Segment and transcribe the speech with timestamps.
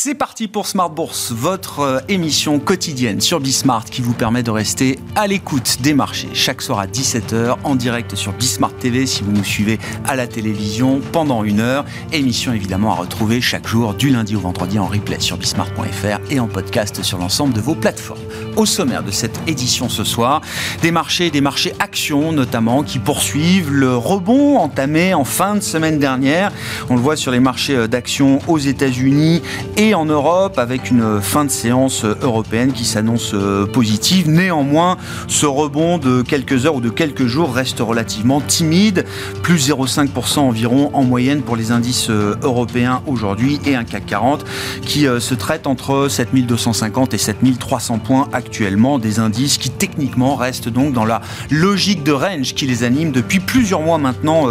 [0.00, 4.52] C'est parti pour Smart Bourse, votre euh, émission quotidienne sur Bismart qui vous permet de
[4.52, 9.24] rester à l'écoute des marchés chaque soir à 17h en direct sur Bismart TV si
[9.24, 11.84] vous nous suivez à la télévision pendant une heure.
[12.12, 16.38] Émission évidemment à retrouver chaque jour du lundi au vendredi en replay sur bismart.fr et
[16.38, 18.20] en podcast sur l'ensemble de vos plateformes.
[18.54, 20.42] Au sommaire de cette édition ce soir,
[20.80, 25.98] des marchés, des marchés actions notamment qui poursuivent le rebond entamé en fin de semaine
[25.98, 26.52] dernière.
[26.88, 29.42] On le voit sur les marchés euh, d'actions aux États-Unis
[29.76, 34.28] et en Europe avec une fin de séance européenne qui s'annonce euh, positive.
[34.28, 34.96] Néanmoins,
[35.28, 39.04] ce rebond de quelques heures ou de quelques jours reste relativement timide,
[39.42, 44.44] plus 0,5% environ en moyenne pour les indices euh, européens aujourd'hui et un CAC 40
[44.82, 50.68] qui euh, se traite entre 7250 et 7300 points actuellement, des indices qui techniquement restent
[50.68, 51.20] donc dans la
[51.50, 54.48] logique de range qui les anime depuis plusieurs mois maintenant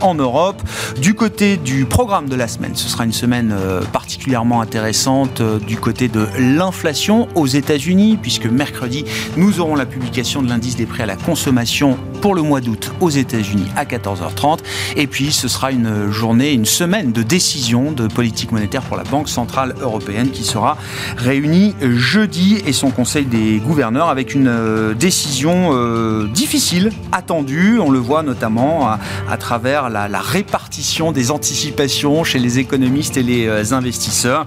[0.00, 0.62] en Europe.
[1.00, 3.54] Du côté du programme de la semaine, ce sera une semaine
[3.92, 9.04] particulièrement intéressante euh, du côté de l'inflation aux États-Unis, puisque mercredi,
[9.36, 12.92] nous aurons la publication de l'indice des prix à la consommation pour le mois d'août
[13.00, 14.60] aux États-Unis à 14h30.
[14.96, 19.02] Et puis, ce sera une journée, une semaine de décision de politique monétaire pour la
[19.02, 20.78] Banque Centrale Européenne qui sera
[21.16, 27.78] réunie jeudi et son Conseil des gouverneurs avec une euh, décision euh, difficile, attendue.
[27.78, 33.22] On le voit notamment à, travers la, la, répartition des anticipations chez les économistes et
[33.22, 34.46] les investisseurs.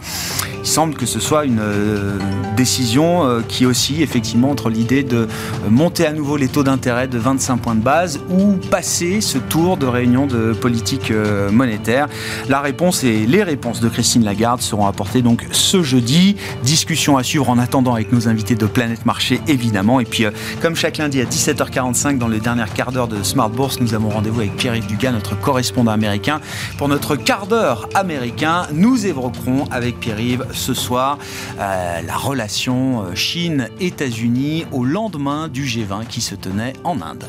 [0.65, 2.17] Il semble que ce soit une euh,
[2.57, 5.27] décision euh, qui aussi effectivement entre l'idée de
[5.69, 9.77] monter à nouveau les taux d'intérêt de 25 points de base ou passer ce tour
[9.77, 12.07] de réunion de politique euh, monétaire.
[12.49, 16.35] La réponse et les réponses de Christine Lagarde seront apportées donc ce jeudi.
[16.63, 19.99] Discussion à suivre en attendant avec nos invités de Planète Marché évidemment.
[19.99, 20.25] Et puis
[20.63, 24.09] comme chaque lundi à 17h45 dans le dernier quart d'heure de Smart Bourse, nous avons
[24.09, 26.41] rendez-vous avec Pierre-Yves Dugas, notre correspondant américain,
[26.79, 28.63] pour notre quart d'heure américain.
[28.73, 31.17] Nous évoquerons avec Pierre-Yves ce soir
[31.57, 37.25] euh, la relation euh, Chine-États-Unis au lendemain du G20 qui se tenait en Inde.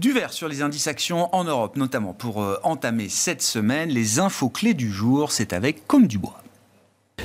[0.00, 3.88] Du vert sur les indices actions en Europe, notamment pour euh, entamer cette semaine.
[3.88, 6.43] Les infos clés du jour, c'est avec Comme du Bois.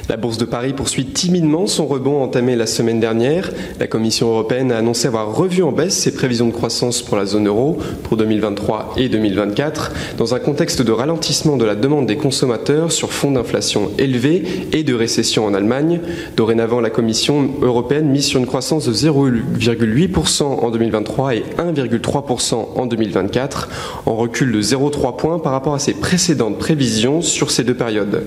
[0.09, 3.51] La bourse de Paris poursuit timidement son rebond entamé la semaine dernière.
[3.79, 7.27] La Commission européenne a annoncé avoir revu en baisse ses prévisions de croissance pour la
[7.27, 12.17] zone euro pour 2023 et 2024 dans un contexte de ralentissement de la demande des
[12.17, 15.99] consommateurs sur fond d'inflation élevée et de récession en Allemagne.
[16.35, 22.85] Dorénavant, la Commission européenne mise sur une croissance de 0,8% en 2023 et 1,3% en
[22.87, 23.69] 2024,
[24.07, 28.23] en recul de 0,3 points par rapport à ses précédentes prévisions sur ces deux périodes.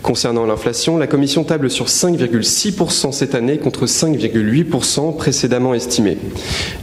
[0.00, 6.18] Concernant l'inflation, la Commission table sur 5,6% cette année contre 5,8% précédemment estimé.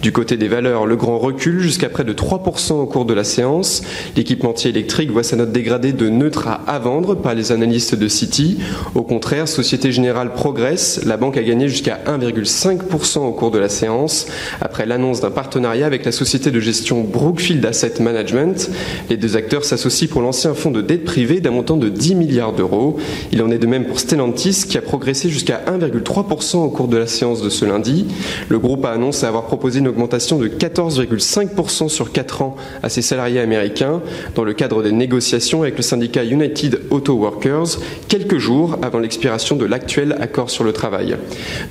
[0.01, 3.23] Du côté des valeurs, le grand recul jusqu'à près de 3% au cours de la
[3.23, 3.83] séance.
[4.15, 8.07] L'équipementier électrique voit sa note dégradée de neutre à à vendre par les analystes de
[8.07, 8.57] Citi.
[8.95, 11.01] Au contraire, Société Générale progresse.
[11.05, 14.25] La banque a gagné jusqu'à 1,5% au cours de la séance
[14.59, 18.71] après l'annonce d'un partenariat avec la société de gestion Brookfield Asset Management.
[19.09, 22.15] Les deux acteurs s'associent pour lancer un fonds de dette privée d'un montant de 10
[22.15, 22.97] milliards d'euros.
[23.31, 26.97] Il en est de même pour Stellantis qui a progressé jusqu'à 1,3% au cours de
[26.97, 28.07] la séance de ce lundi.
[28.49, 33.01] Le groupe a annoncé avoir proposé une augmentation de 14,5% sur 4 ans à ses
[33.01, 34.01] salariés américains
[34.35, 39.55] dans le cadre des négociations avec le syndicat United Auto Workers quelques jours avant l'expiration
[39.55, 41.15] de l'actuel accord sur le travail.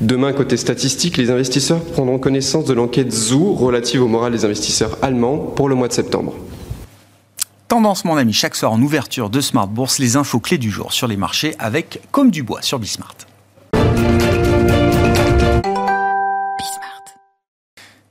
[0.00, 4.98] Demain, côté statistique, les investisseurs prendront connaissance de l'enquête Zoo relative au moral des investisseurs
[5.02, 6.34] allemands pour le mois de septembre.
[7.72, 10.92] Tendance, mon ami, chaque soir en ouverture de Smart Bourse, les infos clés du jour
[10.92, 13.16] sur les marchés avec Comme du Bois sur Bismart.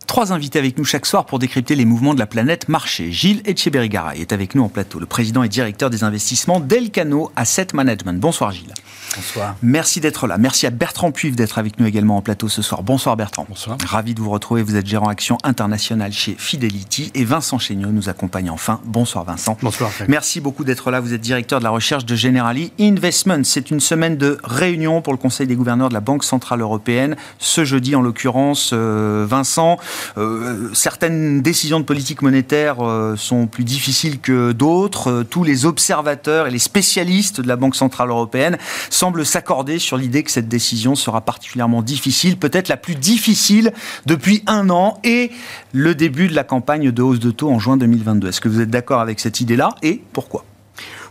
[0.07, 3.11] Trois invités avec nous chaque soir pour décrypter les mouvements de la planète marché.
[3.11, 7.67] Gilles Etcheberry-Garay est avec nous en plateau, le président et directeur des investissements d'Elcano Asset
[7.75, 8.19] Management.
[8.19, 8.73] Bonsoir Gilles.
[9.15, 9.55] Bonsoir.
[9.61, 10.37] Merci d'être là.
[10.37, 12.81] Merci à Bertrand Puif d'être avec nous également en plateau ce soir.
[12.83, 13.45] Bonsoir Bertrand.
[13.47, 13.77] Bonsoir.
[13.85, 14.61] Ravi de vous retrouver.
[14.63, 18.79] Vous êtes gérant action internationale chez Fidelity et Vincent Chéniaud nous accompagne enfin.
[18.85, 19.57] Bonsoir Vincent.
[19.61, 19.91] Bonsoir.
[20.07, 20.99] Merci beaucoup d'être là.
[20.99, 23.43] Vous êtes directeur de la recherche de Generali Investment.
[23.43, 27.15] C'est une semaine de réunion pour le Conseil des gouverneurs de la Banque Centrale Européenne.
[27.39, 29.77] Ce jeudi en l'occurrence, euh, Vincent,
[30.17, 35.23] euh, certaines décisions de politique monétaire euh, sont plus difficiles que d'autres.
[35.23, 38.57] tous les observateurs et les spécialistes de la Banque Centrale Européenne
[39.01, 43.73] semble s'accorder sur l'idée que cette décision sera particulièrement difficile, peut-être la plus difficile
[44.05, 45.31] depuis un an et
[45.73, 48.27] le début de la campagne de hausse de taux en juin 2022.
[48.27, 50.45] Est-ce que vous êtes d'accord avec cette idée-là et pourquoi?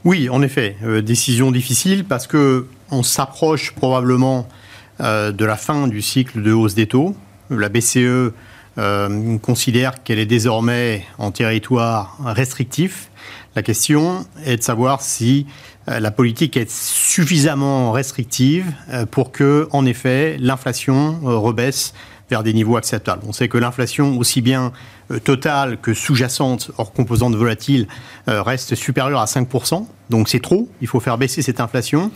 [0.05, 4.47] Oui, en effet, euh, décision difficile parce que on s'approche probablement
[5.01, 7.17] euh, de la fin du cycle de hausse des taux.
[7.51, 8.33] La BCE
[9.43, 13.11] considère qu'elle est désormais en territoire restrictif.
[13.57, 15.47] La question est de savoir si
[15.87, 18.73] la politique est suffisamment restrictive
[19.11, 21.95] pour que, en effet, l'inflation rebaisse
[22.31, 23.23] vers des niveaux acceptables.
[23.27, 24.73] On sait que l'inflation, aussi bien
[25.11, 27.89] euh, totale que sous-jacente, hors composante volatile,
[28.29, 29.87] euh, reste supérieure à 5%.
[30.09, 32.11] Donc c'est trop, il faut faire baisser cette inflation.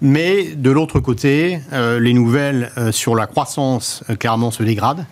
[0.00, 5.06] Mais de l'autre côté, euh, les nouvelles sur la croissance clairement se dégradent.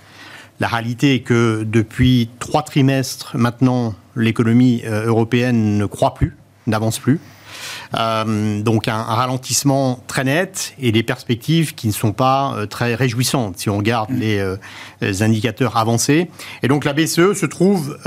[0.61, 6.37] La réalité est que depuis trois trimestres maintenant, l'économie européenne ne croît plus,
[6.67, 7.19] n'avance plus.
[7.95, 12.95] Euh, donc un, ralentissement très net et des perspectives qui ne sont pas euh, très
[12.95, 14.19] réjouissantes si on regarde mm.
[14.19, 14.57] les, euh,
[15.01, 16.31] les, indicateurs avancés.
[16.63, 17.99] Et donc la BCE se trouve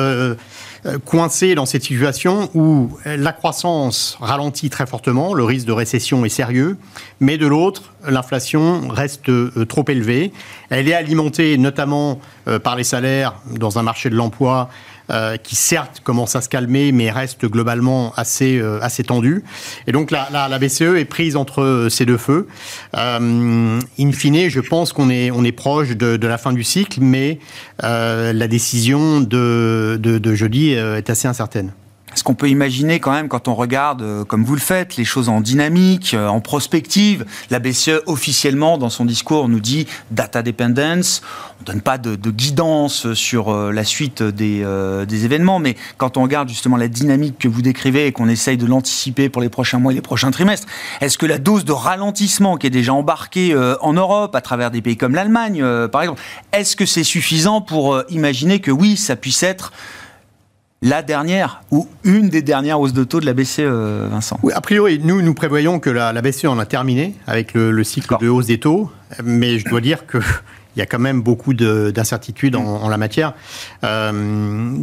[1.06, 6.30] coincée dans cette situation où la croissance ralentit très fortement, le risque de récession est
[6.30, 6.77] sérieux,
[7.19, 9.30] mais de l'autre, l'inflation reste
[9.68, 10.31] trop élevée.
[10.69, 12.19] Elle est alimentée notamment
[12.63, 14.69] par les salaires dans un marché de l'emploi
[15.09, 19.44] euh, qui certes commence à se calmer, mais reste globalement assez, euh, assez tendu.
[19.88, 22.48] Et donc la, la, BCE est prise entre ces deux feux.
[22.95, 26.63] Euh, in fine, je pense qu'on est, on est proche de, de, la fin du
[26.63, 27.39] cycle, mais
[27.81, 31.71] la décision de, de, de jeudi est assez incertaine.
[32.17, 35.05] Est-ce qu'on peut imaginer quand même, quand on regarde, euh, comme vous le faites, les
[35.05, 40.41] choses en dynamique, euh, en prospective, la BCE officiellement, dans son discours, nous dit data
[40.41, 41.21] dependence,
[41.59, 44.63] on ne donne pas de, guidance sur euh, la suite des,
[45.25, 48.65] événements, mais quand on regarde justement la dynamique que vous décrivez et qu'on essaye de
[48.65, 50.67] l'anticiper pour les prochains mois et les prochains trimestres,
[51.01, 54.81] est-ce que la dose de ralentissement qui est déjà embarquée en Europe, à travers des
[54.81, 56.21] pays comme l'Allemagne, par exemple,
[56.51, 59.71] est-ce que c'est suffisant pour imaginer que oui, ça puisse être
[60.81, 64.53] la dernière ou une des dernières hausses de taux de la BCE, euh, Vincent Oui,
[64.53, 68.29] a priori, nous, nous prévoyons que la, BCE en a terminé avec le, cycle de
[68.29, 68.91] hausse des taux,
[69.24, 70.19] mais je dois dire que.
[70.75, 73.33] Il y a quand même beaucoup d'incertitudes en, la matière.
[73.83, 74.77] Euh,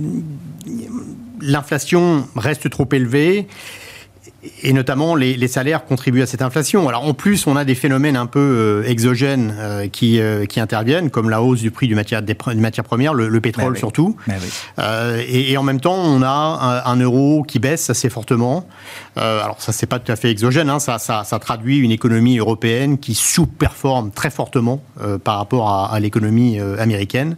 [1.40, 3.46] l'inflation reste trop élevée
[4.62, 6.88] et notamment les, salaires contribuent à cette inflation.
[6.88, 10.58] Alors en plus, on a des phénomènes un peu euh, exogènes euh, qui, euh, qui
[10.60, 14.16] interviennent, comme la hausse du prix du matière, des, matières premières, le, pétrole surtout.
[15.28, 18.66] Et, en même temps, on a un, euro qui baisse assez fortement.
[19.16, 20.78] alors ça, c'est pas tout à fait exogène, hein.
[20.78, 24.82] ça, ça, ça, traduit une économie européenne qui sous-performe très fortement
[25.24, 27.36] par rapport à, l'économie américaine.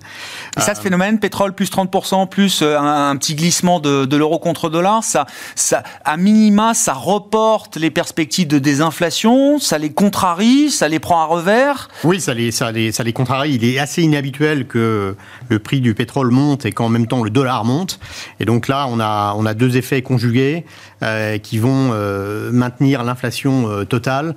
[0.57, 4.71] Et ça, ce phénomène, pétrole plus 30%, plus un, petit glissement de, de l'euro contre
[4.71, 10.89] dollar, ça, ça, à minima, ça reporte les perspectives de désinflation, ça les contrarie, ça
[10.89, 11.89] les prend à revers?
[12.05, 13.55] Oui, ça les, ça les, ça les contrarie.
[13.55, 15.17] Il est assez inhabituel que
[15.49, 17.99] le prix du pétrole monte et qu'en même temps le dollar monte.
[18.41, 20.65] Et donc là, on a, on a deux effets conjugués
[21.03, 24.35] euh, qui vont euh, maintenir l'inflation euh, totale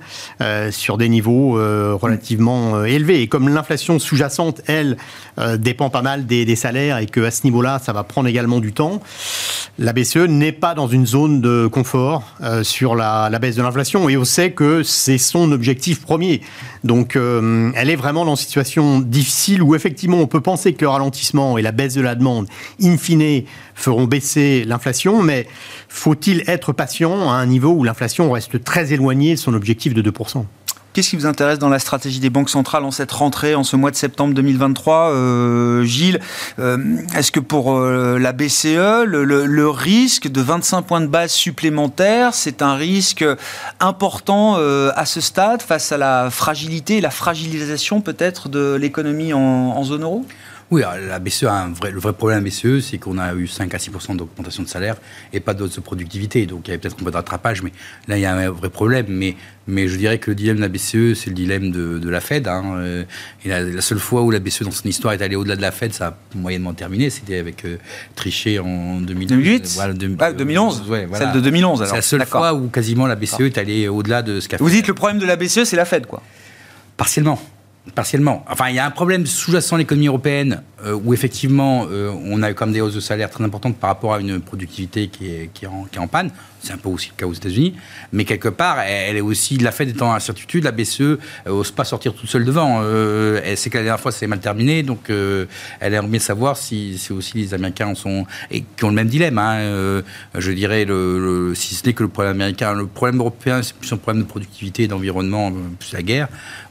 [0.70, 1.52] sur des niveaux
[1.98, 3.22] relativement élevés.
[3.22, 4.96] Et comme l'inflation sous-jacente, elle,
[5.58, 8.72] dépend pas mal des, des salaires et qu'à ce niveau-là, ça va prendre également du
[8.72, 9.00] temps,
[9.78, 14.08] la BCE n'est pas dans une zone de confort euh, sur la, baisse de l'inflation
[14.08, 16.40] et on sait que c'est son objectif premier.
[16.82, 20.82] Donc euh, elle est vraiment dans une situation difficile où effectivement on peut penser que
[20.82, 22.48] le ralentissement et la baisse de la demande,
[22.82, 23.44] in fine,
[23.74, 25.46] feront baisser l'inflation, mais
[25.88, 30.02] faut-il être patient à un niveau où l'inflation reste très éloignée de son objectif de
[30.02, 30.44] 2%
[30.92, 33.76] Qu'est-ce qui vous intéresse dans la stratégie des banques centrales en cette rentrée, en ce
[33.76, 36.18] mois de septembre 2023 euh, Gilles,
[36.58, 36.78] euh,
[37.16, 42.60] est-ce que pour euh, la BCE, le, risque de 25 points de base supplémentaires, c'est
[42.60, 43.24] un risque
[43.78, 50.02] important à ce stade face à la fragilité, la fragilisation peut-être de l'économie en zone
[50.02, 50.26] euro?
[50.70, 53.34] Oui, la BCE a un vrai, le vrai problème à la BCE, c'est qu'on a
[53.34, 54.96] eu 5 à 6% d'augmentation de salaire
[55.32, 56.46] et pas d'autres de productivité.
[56.46, 57.72] Donc il y avait peut-être un peu de rattrapage, mais
[58.06, 59.06] là il y a un vrai problème.
[59.08, 59.34] Mais,
[59.66, 62.46] mais je dirais que le dilemme de la BCE, c'est le dilemme de, la Fed.
[62.46, 62.76] Hein.
[62.76, 63.04] Euh,
[63.44, 65.72] et la, seule fois où la BCE dans son histoire est allée au-delà de la
[65.72, 67.10] Fed, ça a moyennement terminé.
[67.10, 67.76] C'était avec euh,
[68.14, 71.26] Trichet en 2008 voilà, 2011 ouais, voilà.
[71.26, 74.38] Celle de 2011 C'est la seule fois où quasiment la BCE est allée au-delà de
[74.38, 74.62] ce qu'a fait.
[74.62, 76.22] Vous dites le problème de la BCE, c'est la Fed, quoi
[76.96, 77.40] Partiellement.
[77.94, 78.44] Partiellement.
[78.48, 82.42] Enfin, il y a un problème sous-jacent à l'économie européenne euh, où effectivement euh, on
[82.42, 85.66] a comme des hausses de salaire très importantes par rapport à une productivité qui est,
[85.66, 86.30] en, qui est en, panne.
[86.62, 87.74] C'est un peu aussi le cas aux États-Unis.
[88.12, 92.14] Mais quelque part, elle, est aussi, la Fed étant incertitude, la BCE n'ose pas sortir
[92.14, 92.80] toute seule devant.
[92.82, 94.82] Euh, elle sait que la dernière fois, c'est mal terminé.
[94.82, 98.26] Donc, elle aimerait bien savoir si, si, aussi les Américains sont.
[98.50, 99.38] et qui ont le même dilemme.
[99.38, 100.02] Hein,
[100.36, 102.74] je dirais, le, si ce n'est que le problème américain.
[102.74, 106.28] Le problème européen, c'est plus un problème de productivité et d'environnement, plus la guerre.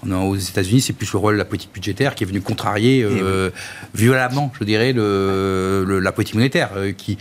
[0.10, 3.05] Aux États-Unis, c'est plus le rôle de la politique budgétaire qui est venu contrarier
[3.93, 7.17] violemment, je dirais, le, la politique monétaire, euh, qui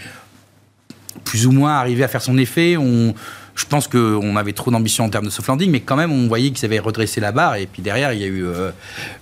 [1.25, 2.77] plus ou moins arrivait à faire son effet.
[2.77, 3.15] On,
[3.59, 6.29] je pense qu'on avait trop d'ambition en termes de soft landing, mais quand même, on
[6.29, 7.57] voyait qu'ils avaient redressé la barre.
[7.57, 8.71] Et puis derrière, il y a eu euh,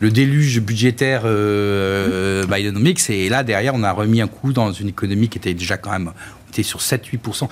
[0.00, 3.08] le déluge budgétaire euh, Bidenomics.
[3.08, 5.90] Et là, derrière, on a remis un coup dans une économie qui était déjà quand
[5.90, 6.12] même
[6.50, 7.48] était sur 7-8%.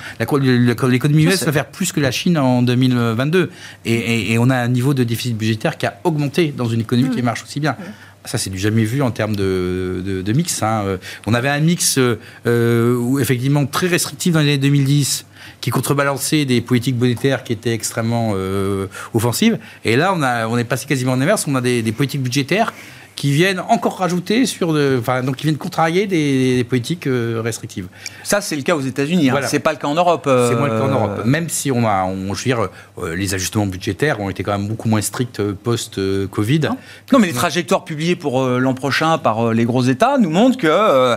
[0.89, 3.51] L'économie US va faire plus que la Chine en 2022.
[3.85, 7.23] Et, on a un niveau de déficit budgétaire qui a augmenté dans une économie qui
[7.23, 7.77] marche aussi bien.
[8.25, 10.63] Ça, c'est du jamais vu en termes de, mix.
[10.63, 10.99] Hein.
[11.27, 15.27] On avait un mix euh, effectivement très restrictif dans les années 2010
[15.61, 19.59] qui contrebalançait des politiques monétaires qui étaient extrêmement euh, offensives.
[19.85, 21.47] Et là, on, a, on est passé quasiment en inverse.
[21.49, 22.73] On a des, politiques budgétaires
[23.17, 27.87] qui viennent encore rajouter sur, de, enfin, donc qui viennent contrarier des, politiques euh, restrictives.
[28.23, 29.31] Ça, c'est le cas aux États-Unis.
[29.31, 29.41] Hein.
[29.47, 30.25] C'est pas le cas en Europe.
[30.27, 31.23] Euh, c'est moins le cas en Europe.
[31.25, 32.69] Même si on a, on, je veux dire,
[33.15, 36.71] les ajustements budgétaires ont été quand même beaucoup moins stricts post-Covid.
[37.13, 37.19] Non.
[37.19, 41.17] mais les trajectoires publiées pour l'an prochain par les gros États nous montrent que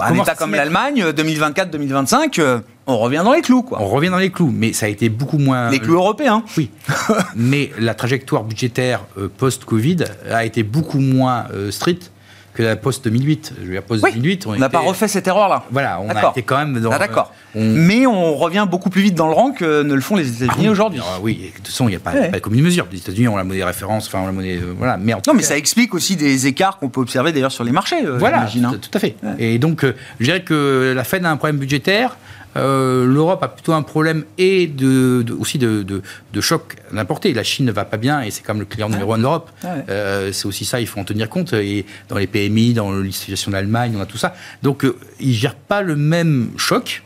[0.00, 3.80] un État comme l'Allemagne, 2024-2025 on revient dans les clous, quoi.
[3.80, 5.70] On revient dans les clous, mais ça a été beaucoup moins.
[5.70, 6.44] Les clous européens.
[6.56, 6.70] Oui.
[7.36, 12.10] mais la trajectoire budgétaire euh, post-Covid a été beaucoup moins euh, stricte
[12.52, 13.52] que la post-2008.
[13.58, 15.64] Je veux dire, post-2008, on n'a pas refait cette erreur-là.
[15.70, 16.92] Voilà, on a été quand même dans.
[16.92, 17.32] Ah, d'accord.
[17.56, 20.42] Euh, mais on revient beaucoup plus vite dans le rang que ne le font les
[20.42, 21.00] États-Unis aujourd'hui.
[21.02, 22.86] Ah oui, de toute façon, il n'y a pas, pas de commune mesure.
[22.92, 24.60] Les États-Unis ont la monnaie référence, enfin, la monnaie.
[24.76, 24.98] voilà.
[24.98, 28.04] Mais non, mais ça explique aussi des écarts qu'on peut observer d'ailleurs sur les marchés.
[28.18, 28.76] voilà, tout, hein.
[28.80, 29.16] tout, à fait.
[29.38, 29.84] Et donc,
[30.20, 32.16] je dirais que la Fed a un problème budgétaire.
[32.56, 37.32] Euh, L'Europe a plutôt un problème et de, aussi de, de, choc d'importer.
[37.32, 39.50] La Chine ne va pas bien et c'est comme le client numéro un de l'Europe.
[39.64, 41.52] Euh, c'est aussi ça, il faut en tenir compte.
[41.52, 44.34] Et dans les PMI, dans l'utilisation d'Allemagne, on a tout ça.
[44.62, 47.02] Donc, euh, ils ne gèrent pas le même choc.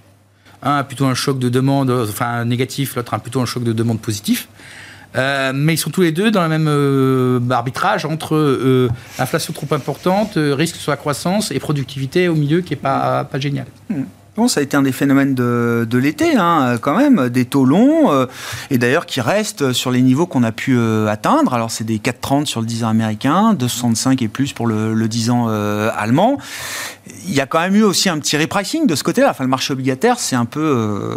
[0.63, 3.73] Un a plutôt un choc de demande, enfin négatif, l'autre a plutôt un choc de
[3.73, 4.49] demande positif.
[5.15, 8.89] mais ils sont tous les deux dans le même arbitrage entre
[9.21, 13.39] inflation trop importante, risque sur la croissance et productivité au milieu qui n'est pas, pas
[13.39, 13.67] génial.
[14.47, 18.27] Ça a été un des phénomènes de, l'été, hein, quand même, des taux longs, euh,
[18.71, 21.55] et d'ailleurs qui restent sur les niveaux qu'on a pu euh, atteindre.
[21.55, 25.09] Alors, c'est des 4,30 sur le 10 ans américain, 2,65 et plus pour le, le
[25.09, 26.39] 10 ans euh, allemand
[27.27, 29.31] il y a quand même eu aussi un petit repricing de ce côté-là.
[29.31, 31.17] Enfin, le marché obligataire s'est un peu euh,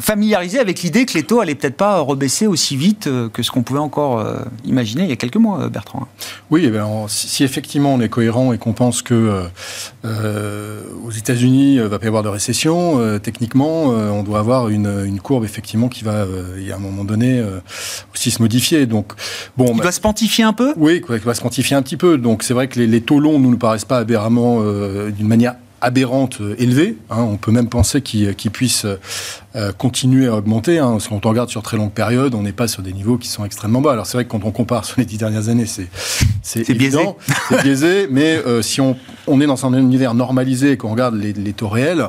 [0.00, 3.50] familiarisé avec l'idée que les taux allaient peut-être pas rebaisser aussi vite euh, que ce
[3.50, 6.06] qu'on pouvait encore euh, imaginer il y a quelques mois, Bertrand.
[6.50, 9.42] Oui, eh ben, si, effectivement on est cohérent et qu'on pense que
[10.04, 15.88] aux États-Unis va pas y avoir de récession, techniquement, on doit avoir une, courbe effectivement
[15.88, 17.44] qui va, à un moment donné,
[18.14, 18.86] aussi se modifier.
[18.86, 19.12] Donc,
[19.56, 20.72] bon, il va se pontifier un peu?
[20.76, 22.18] Oui, il va se pontifier un petit peu.
[22.18, 25.28] Donc, c'est vrai que les, les taux longs ne nous paraissent pas aberramment euh, d'une
[25.28, 26.96] manière aberrante euh, élevée.
[27.10, 27.22] Hein.
[27.22, 28.86] on peut même penser qu'il puisse
[29.54, 30.78] euh, continuer à augmenter.
[30.78, 30.92] Hein.
[30.92, 33.28] Parce quand on regarde sur très longue période, on n'est pas sur des niveaux qui
[33.28, 33.92] sont extrêmement bas.
[33.92, 35.88] Alors c'est vrai que quand on compare sur les dix dernières années, c'est
[36.42, 37.16] c'est évident,
[37.48, 38.08] c'est biaisé.
[38.10, 41.68] Mais si on, on, est dans un univers normalisé et qu'on regarde les, les taux
[41.68, 42.08] réels,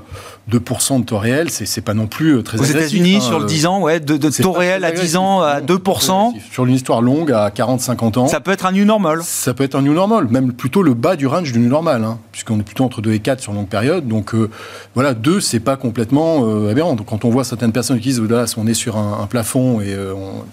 [0.51, 3.45] 2% de taux réel, c'est pas non plus euh, très Aux États-Unis, hein, sur le
[3.45, 6.33] 10 ans, ouais, de, de taux réel à 10 ans à 2%.
[6.51, 8.27] Sur une histoire longue, à 40-50 ans.
[8.27, 9.19] Ça peut être un new normal.
[9.23, 12.03] Ça peut être un new normal, même plutôt le bas du range du new normal,
[12.03, 14.07] hein, puisqu'on est plutôt entre 2 et 4 sur longue période.
[14.07, 14.49] Donc euh,
[14.95, 16.95] voilà, 2, c'est pas complètement euh, aberrant.
[16.95, 19.81] Donc quand on voit certaines personnes qui disent, là, on est sur un, un plafond
[19.81, 20.45] et on...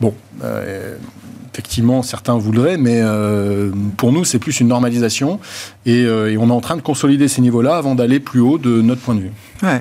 [0.00, 0.12] Bon,
[1.54, 5.38] effectivement, certains voudraient, mais euh, pour nous, c'est plus une normalisation.
[5.86, 8.82] Euh, et, on est en train de consolider ces niveaux-là avant d'aller plus haut de
[8.82, 9.32] notre point de vue.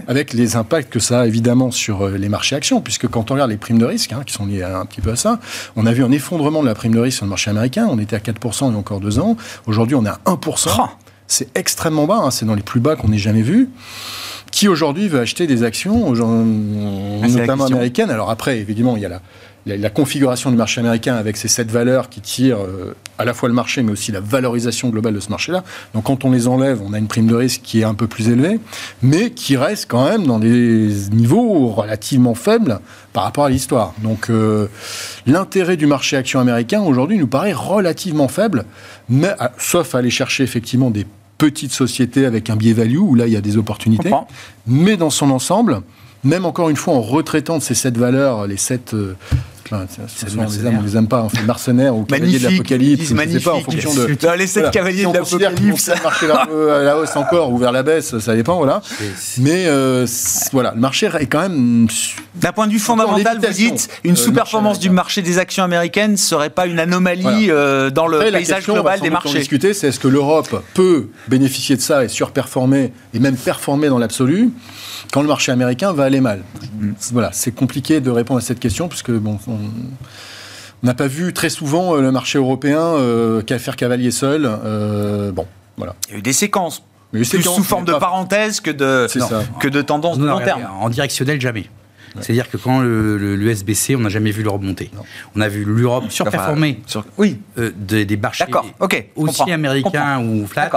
[0.08, 3.34] Avec les impacts que ça a évidemment sur euh, les marchés actions, puisque quand on
[3.34, 5.40] regarde les primes de risque, hein, qui sont liées un petit peu à ça,
[5.76, 7.88] on a vu un effondrement de la prime de risque sur le marché américain.
[7.90, 9.36] On était à 4% il y a encore deux ans.
[9.66, 10.70] Aujourd'hui, on est à 1%.
[11.26, 12.32] C'est extrêmement bas, hein.
[12.32, 13.70] c'est dans les plus bas qu'on ait jamais vu
[14.52, 18.12] qui aujourd'hui veut acheter des actions, ah, notamment américaines?
[18.12, 19.20] Alors après, évidemment, il y a la,
[19.66, 23.50] la, configuration du marché américain avec ces sept valeurs qui tirent euh, à la fois
[23.50, 25.64] le marché, mais aussi la valorisation globale de ce marché-là.
[25.94, 28.08] Donc quand on les enlève, on a une prime de risque qui est un peu
[28.08, 28.60] plus élevée,
[29.02, 32.80] mais qui reste quand même dans des niveaux relativement faibles
[33.14, 33.94] par rapport à l'histoire.
[34.04, 34.68] Donc euh,
[35.26, 38.66] l'intérêt du marché action américain aujourd'hui nous paraît relativement faible,
[39.10, 41.06] mais, ah, sauf à aller chercher effectivement des
[41.38, 44.12] petites sociétés avec un biais value, où là il y a des opportunités.
[44.68, 45.82] Mais dans son ensemble,
[46.24, 49.16] même encore une fois en retraitant de ces sept valeurs, les sept euh,
[49.72, 51.24] on les aime, on les aime pas.
[51.24, 53.08] On fait mercenaires ou cavaliers de l'apocalypse.
[53.08, 54.38] Sais pas en fonction de.
[54.38, 55.92] les sept cavaliers de l'apocalypse.
[56.04, 56.48] marcher vers
[56.84, 58.82] la hausse encore ou vers la baisse, ça dépend, voilà.
[59.40, 60.06] Mais euh,
[60.52, 61.88] voilà, le marché est quand même.
[62.36, 66.18] D'un point de vue fondamental, vous dites une euh, sous-performance du marché des actions américaines
[66.18, 69.40] serait pas une anomalie euh, dans le paysage global des marchés.
[69.40, 74.00] discuter, c'est est-ce que l'Europe peut bénéficier de ça et surperformer et même performer dans
[74.00, 74.52] l'absolu
[75.12, 76.44] quand le marché américain va aller mal?
[76.80, 76.92] Mm.
[77.12, 79.53] Voilà, c'est compliqué de répondre à cette question puisque bon, on
[80.84, 84.46] n'a pas vu très souvent euh, le marché européen euh, faire cavalier seul.
[84.46, 85.96] Euh, bon, voilà.
[86.08, 86.84] Il y a eu des séquences.
[87.12, 89.08] plus sous forme de parenthèse que de,
[89.60, 90.64] que de tendance de long terme.
[90.80, 91.70] En directionnel, jamais.
[92.20, 92.82] C'est-à-dire que quand
[93.64, 94.92] baissait, on n'a jamais vu le remonter.
[95.36, 97.40] On a vu l'Europe surperformer sur, oui.
[97.58, 98.46] Euh, des, des marchés
[98.80, 100.70] ok aussi américains ou flat.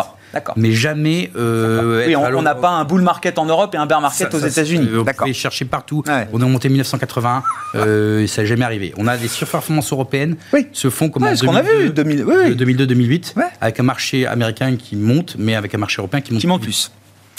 [0.57, 1.31] Mais jamais.
[1.37, 4.39] Euh, oui, on n'a pas un bull market en Europe et un bear market aux
[4.39, 4.89] États-Unis.
[4.99, 6.03] On peut chercher partout.
[6.33, 7.43] On a monté 1980,
[7.75, 8.93] euh, ça n'est jamais arrivé.
[8.97, 10.67] On a des surperformances européennes oui.
[10.73, 16.01] se font comme en 2002-2008, avec un marché américain qui monte, mais avec un marché
[16.01, 16.91] européen qui monte, qui monte plus.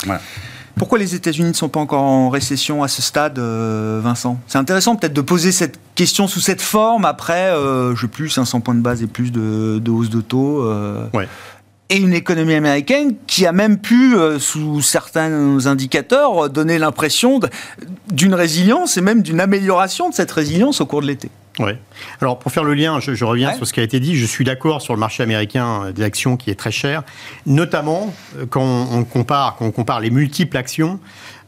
[0.05, 0.21] Voilà.
[0.77, 4.39] Pourquoi les États-Unis ne sont pas encore en récession à ce stade, euh, Vincent?
[4.47, 8.29] C'est intéressant peut-être de poser cette question sous cette forme après, euh, je sais plus,
[8.29, 10.61] 500 points de base et plus de, hausse de taux.
[10.61, 11.07] Euh,
[11.89, 17.39] et une économie américaine qui a même pu, sous certains indicateurs, donner l'impression
[18.11, 21.29] d'une résilience et même d'une amélioration de cette résilience au cours de l'été.
[21.59, 21.71] Oui.
[22.21, 24.15] Alors pour faire le lien, je, reviens sur ce qui a été dit.
[24.15, 27.03] Je suis d'accord sur le marché américain euh, des actions qui est très cher,
[27.45, 30.99] notamment euh, quand on compare, quand on compare les multiples actions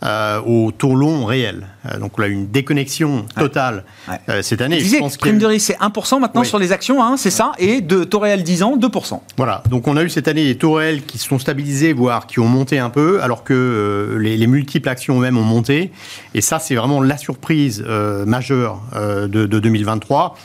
[0.02, 1.68] euh, au taux long réel.
[1.86, 3.84] Euh, donc on a une déconnexion totale
[4.30, 4.80] euh, cette année.
[4.80, 7.82] je pense prime de risque, c'est 1% maintenant sur les actions, hein, c'est ça, et
[7.82, 9.20] de taux réel 10 ans, 2%.
[9.36, 12.28] Voilà, donc on a eu cette année des taux réels qui se sont stabilisés, voire
[12.28, 15.92] qui ont monté un peu, alors que les, multiples actions eux-mêmes ont monté.
[16.34, 17.84] Et ça, c'est vraiment la surprise
[18.26, 20.36] majeure de, de 2023.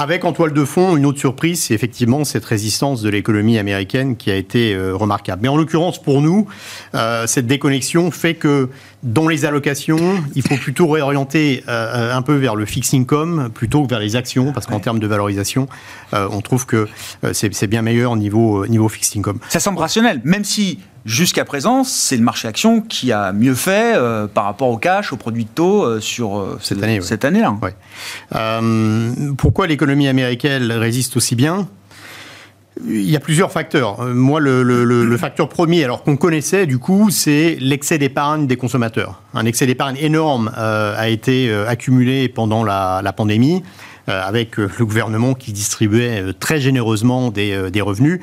[0.00, 4.16] Avec en toile de fond une autre surprise, c'est effectivement cette résistance de l'économie américaine
[4.16, 5.42] qui a été euh, remarquable.
[5.42, 6.46] Mais en l'occurrence, pour nous,
[6.94, 8.68] euh, cette déconnexion fait que
[9.02, 13.84] dans les allocations, il faut plutôt réorienter euh, un peu vers le fixed income plutôt
[13.84, 15.68] que vers les actions, parce qu'en termes de valorisation,
[16.12, 16.88] on trouve que
[17.32, 19.38] c'est bien meilleur niveau, niveau fixed income.
[19.48, 20.78] Ça semble rationnel, même si
[21.08, 25.10] Jusqu'à présent, c'est le marché action qui a mieux fait euh, par rapport au cash,
[25.10, 27.00] aux produits de taux euh, sur euh, cette année.
[27.00, 27.56] Cette année-là.
[29.38, 31.66] pourquoi l'économie américaine résiste aussi bien?
[32.86, 34.04] Il y a plusieurs facteurs.
[34.04, 39.22] Moi, le, facteur premier, alors qu'on connaissait du coup, c'est l'excès d'épargne des consommateurs.
[39.34, 43.62] Un excès d'épargne énorme a été accumulé pendant la, pandémie.
[44.08, 48.20] Euh, avec euh, le gouvernement qui distribuait euh, très généreusement des, revenus.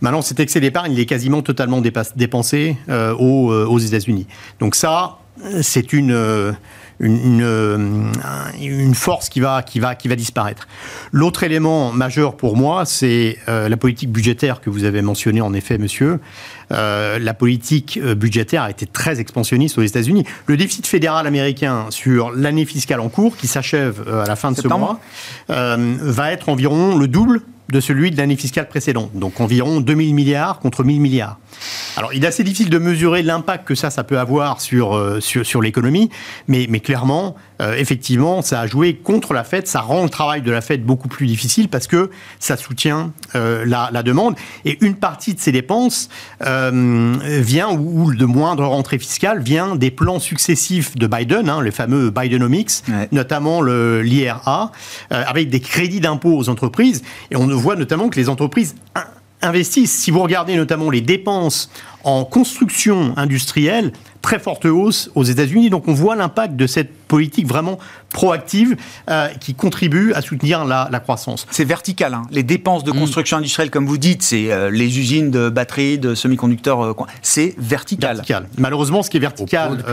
[0.00, 4.26] Maintenant, cet excès d'épargne, il est quasiment totalement dépensé aux États-Unis.
[4.58, 5.18] Donc ça,
[5.62, 6.54] c'est une
[7.00, 8.12] une,
[8.60, 10.66] une, force qui va, qui va, qui va disparaître.
[11.12, 15.78] L'autre élément majeur pour moi, c'est la politique budgétaire que vous avez mentionnée en effet,
[15.78, 16.20] monsieur.
[16.70, 20.24] Euh, la politique budgétaire a été très expansionniste aux États-Unis.
[20.46, 24.56] Le déficit fédéral américain sur l'année fiscale en cours, qui s'achève à la fin de
[24.56, 25.00] ce mois,
[25.50, 30.14] euh, va être environ le double de celui de l'année fiscale précédente, donc environ 2000
[30.14, 31.38] milliards contre 1000 milliards.
[31.96, 35.20] Alors, il est assez difficile de mesurer l'impact que ça, ça peut avoir sur, euh,
[35.20, 36.10] sur, sur l'économie,
[36.46, 40.42] mais, mais clairement, euh, effectivement, ça a joué contre la Fed, ça rend le travail
[40.42, 44.36] de la Fed beaucoup plus difficile parce que ça soutient euh, la, la, demande.
[44.64, 46.08] Et une partie de ces dépenses
[46.40, 52.10] vient, ou, de moindre rentrée fiscale, vient des plans successifs de Biden, hein, les fameux
[52.10, 54.70] Bidenomics, notamment l'IRA,
[55.10, 57.02] avec des crédits d'impôt aux entreprises.
[57.30, 58.74] Et on voit notamment que les entreprises
[59.42, 59.96] investissent.
[59.96, 61.70] Si vous regardez notamment les dépenses
[62.04, 63.92] en construction industrielle,
[64.22, 65.70] très forte hausse aux États-Unis.
[65.70, 67.78] Donc on voit l'impact de cette politique vraiment
[68.12, 68.76] proactive
[69.08, 71.46] euh, qui contribue à soutenir la, croissance.
[71.50, 72.14] C'est vertical.
[72.14, 72.22] Hein.
[72.30, 72.98] Les dépenses de mm.
[72.98, 76.82] construction industrielle, comme vous dites, c'est euh, les usines de batteries, de semi-conducteurs.
[76.82, 78.16] Euh, c'est vertical.
[78.16, 78.48] vertical.
[78.58, 79.84] Malheureusement, ce qui est vertical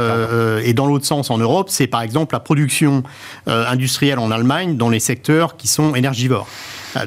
[0.64, 3.04] et dans l'autre sens en Europe, c'est par exemple la production
[3.46, 6.48] industrielle en Allemagne dans les secteurs qui sont énergivores.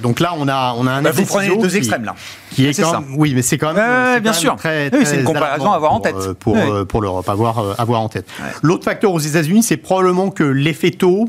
[0.03, 2.15] Donc là, on a, on a un bah, Vous prenez les deux extrêmes là.
[2.51, 4.21] Qui est, quand oui, mais c'est quand même.
[4.21, 4.57] bien sûr.
[4.57, 6.33] Très, oui, c'est une comparaison à avoir en tête.
[6.41, 6.57] Pour,
[6.89, 8.27] pour, l'Europe, avoir, avoir en tête.
[8.63, 11.29] L'autre facteur aux États-Unis, c'est probablement que l'effet taux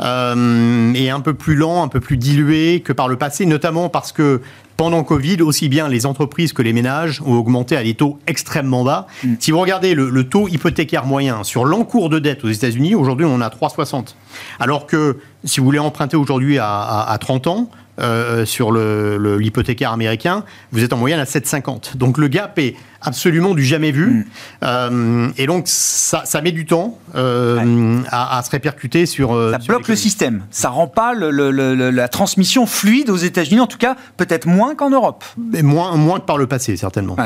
[0.00, 3.88] euh, est un peu plus lent, un peu plus dilué que par le passé, notamment
[3.88, 4.40] parce que
[4.76, 8.82] pendant Covid, aussi bien les entreprises que les ménages ont augmenté à des taux extrêmement
[8.82, 9.06] bas.
[9.22, 9.34] Mm.
[9.38, 13.42] Si vous regardez le, taux hypothécaire moyen sur l'encours de dette aux États-Unis, aujourd'hui on
[13.42, 14.14] a 3,60.
[14.58, 17.70] Alors que si vous voulez emprunter aujourd'hui à, à 30 ans,
[18.00, 21.96] euh, sur l'hypothécaire américain, vous êtes en moyenne à 7,50.
[21.96, 24.06] Donc le gap est absolument du jamais vu.
[24.06, 24.24] Mm.
[24.64, 29.30] Euh, et donc ça, met du temps euh, à, se répercuter sur...
[29.52, 30.42] ça bloque le système.
[30.50, 35.24] Ça rend pas la transmission fluide aux États-Unis, en tout cas peut-être moins qu'en Europe.
[35.36, 37.16] Mais moins, moins que par le passé, certainement.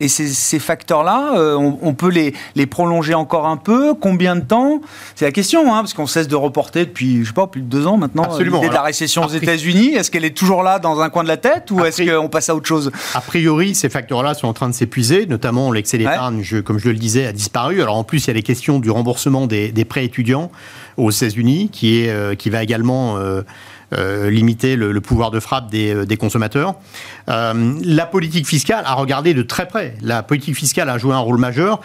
[0.00, 4.80] Et ces, facteurs-là, euh, on, peut les, les, prolonger encore un peu Combien de temps?
[5.14, 7.68] C'est la question, hein, parce qu'on cesse de reporter depuis, je sais pas, plus de
[7.68, 8.56] deux ans maintenant, Absolument.
[8.56, 9.94] l'idée de la récession aux États-Unis.
[9.94, 12.48] Est-ce qu'elle est toujours là dans un coin de la tête ou est-ce qu'on passe
[12.48, 12.90] à autre chose?
[13.14, 16.96] A priori, ces facteurs-là sont en train de s'épuiser, notamment l'excès d'épargne, comme je le
[16.96, 17.80] disais, a disparu.
[17.80, 20.50] Alors en plus, il y a les questions du remboursement des, prêts étudiants
[20.96, 23.16] aux États-Unis, qui, est, euh, qui va également...
[23.18, 23.42] Euh,
[24.28, 26.74] limiter le, pouvoir de frappe des, des consommateurs.
[27.26, 29.96] la politique fiscale a regardé de très près.
[30.02, 31.80] La politique fiscale a joué un rôle majeur.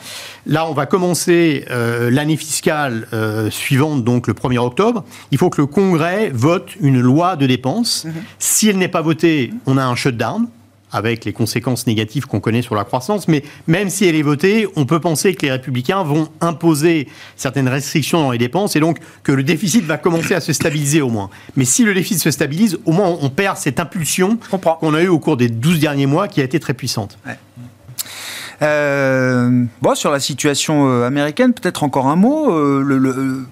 [0.45, 3.07] Là, on va commencer l'année fiscale
[3.49, 5.03] suivante, donc le 1er octobre.
[5.31, 8.05] Il faut que le Congrès vote une loi de dépenses.
[8.05, 8.13] Mhm.
[8.39, 10.47] Si elle n'est pas votée, on a un shutdown
[10.91, 13.27] avec les conséquences négatives qu'on connaît sur la croissance.
[13.27, 17.67] Mais même si elle est votée, on peut penser que les républicains vont imposer certaines
[17.67, 21.09] restrictions dans les dépenses et donc que le déficit va commencer à se stabiliser au
[21.09, 21.29] moins.
[21.55, 25.07] Mais si le déficit se stabilise, au moins on perd cette impulsion qu'on a eue
[25.07, 27.17] au cours des 12 derniers mois qui a été très puissante.
[28.61, 32.51] Euh, bon, sur la situation euh, américaine, peut-être encore un mot.
[32.51, 33.45] Euh, le,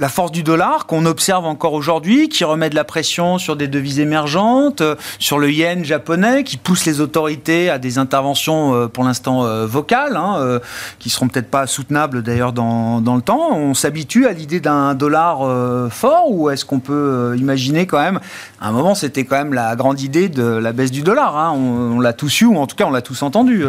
[0.00, 3.68] la force du dollar qu'on observe encore aujourd'hui, qui remet de la pression sur des
[3.68, 8.88] devises émergentes, euh, sur le yen japonais, qui pousse les autorités à des interventions euh,
[8.88, 10.58] pour l'instant euh, vocales, hein,
[10.98, 13.54] qui seront peut-être pas soutenables d'ailleurs dans, le temps.
[13.54, 18.20] On s'habitue à l'idée d'un dollar fort ou est-ce qu'on peut imaginer quand même,
[18.60, 21.52] à un moment c'était quand même la grande idée de la baisse du dollar, hein.
[21.52, 23.64] on, l'a tous eu ou en tout cas on l'a tous entendu.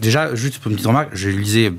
[0.00, 1.72] Déjà, juste pour une petite remarque, je lisais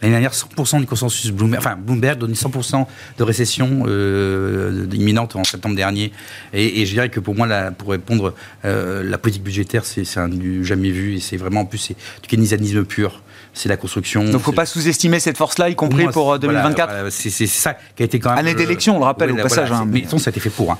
[0.00, 2.85] l'année dernière 100% du consensus Bloomberg, enfin Bloomberg donnait 100%
[3.18, 6.12] de récession euh, imminente en septembre dernier.
[6.52, 7.46] Et, je dirais que pour moi,
[7.76, 11.64] pour répondre, euh, la politique budgétaire, c'est un du jamais vu et c'est vraiment en
[11.64, 13.22] plus c'est du keynésianisme pur
[13.54, 14.20] c'est la construction.
[14.20, 16.92] Donc, il ne faut pas sous-estimer cette force-là, y compris pour, 2024.
[16.92, 18.38] Euh, c'est ça qui a été quand même.
[18.38, 19.72] Année d'élection, on le rappelle au passage.
[19.72, 20.72] Hein, mais, ça a été fait pour.
[20.72, 20.78] Hein.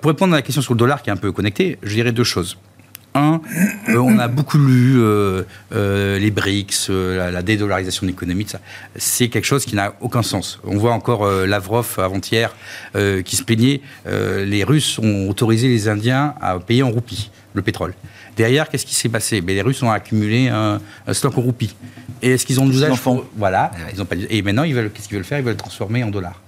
[0.00, 2.10] pour répondre à la question sur le dollar qui est un peu connecté, je dirais
[2.10, 2.58] deux choses.
[3.18, 3.40] Un,
[3.88, 5.42] euh, on a beaucoup lu euh,
[5.74, 8.46] euh, les BRICS, la, dédollarisation de l'économie,
[8.96, 10.60] c'est quelque chose qui n'a aucun sens.
[10.64, 12.54] On voit encore Lavrov avant-hier
[13.24, 17.94] qui se plaignait, les Russes ont autorisé les Indiens à payer en roupies le pétrole.
[18.36, 19.40] Derrière, qu'est-ce qui s'est passé?
[19.40, 20.80] Ben, Les Russes ont accumulé un,
[21.12, 21.74] stock en roupies.
[22.22, 22.96] Et est-ce qu'ils ont l'usage
[23.36, 23.72] Voilà.
[23.92, 24.16] Ils ont pas...
[24.30, 25.38] Et maintenant, qu'est-ce qu'ils veulent faire?
[25.38, 26.40] Ils veulent le transformer en dollars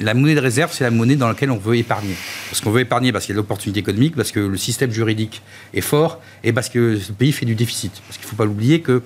[0.00, 2.14] la monnaie de réserve, c'est la monnaie dans laquelle on veut épargner.
[2.50, 5.42] Parce qu'on veut épargner parce qu'il y a l'opportunité économique, parce que le système juridique
[5.72, 7.92] est fort et parce que le pays fait du déficit.
[8.06, 9.02] Parce qu'il ne faut pas l'oublier que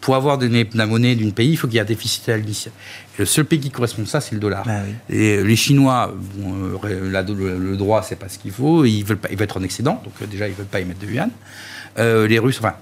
[0.00, 2.36] pour avoir de la monnaie d'un pays, il faut qu'il y ait un déficit à
[2.36, 2.72] l'initiale.
[3.18, 4.64] Le seul pays qui correspond à ça, c'est le dollar.
[4.64, 6.14] Bah et les Chinois,
[6.84, 8.84] euh, le, droit, c'est pas ce qu'il faut.
[8.84, 11.00] Ils veulent, pas, ils veulent être en excédent, donc euh, déjà, ils veulent pas émettre
[11.00, 11.30] de yuan.
[11.98, 12.74] Euh, les Russes, enfin,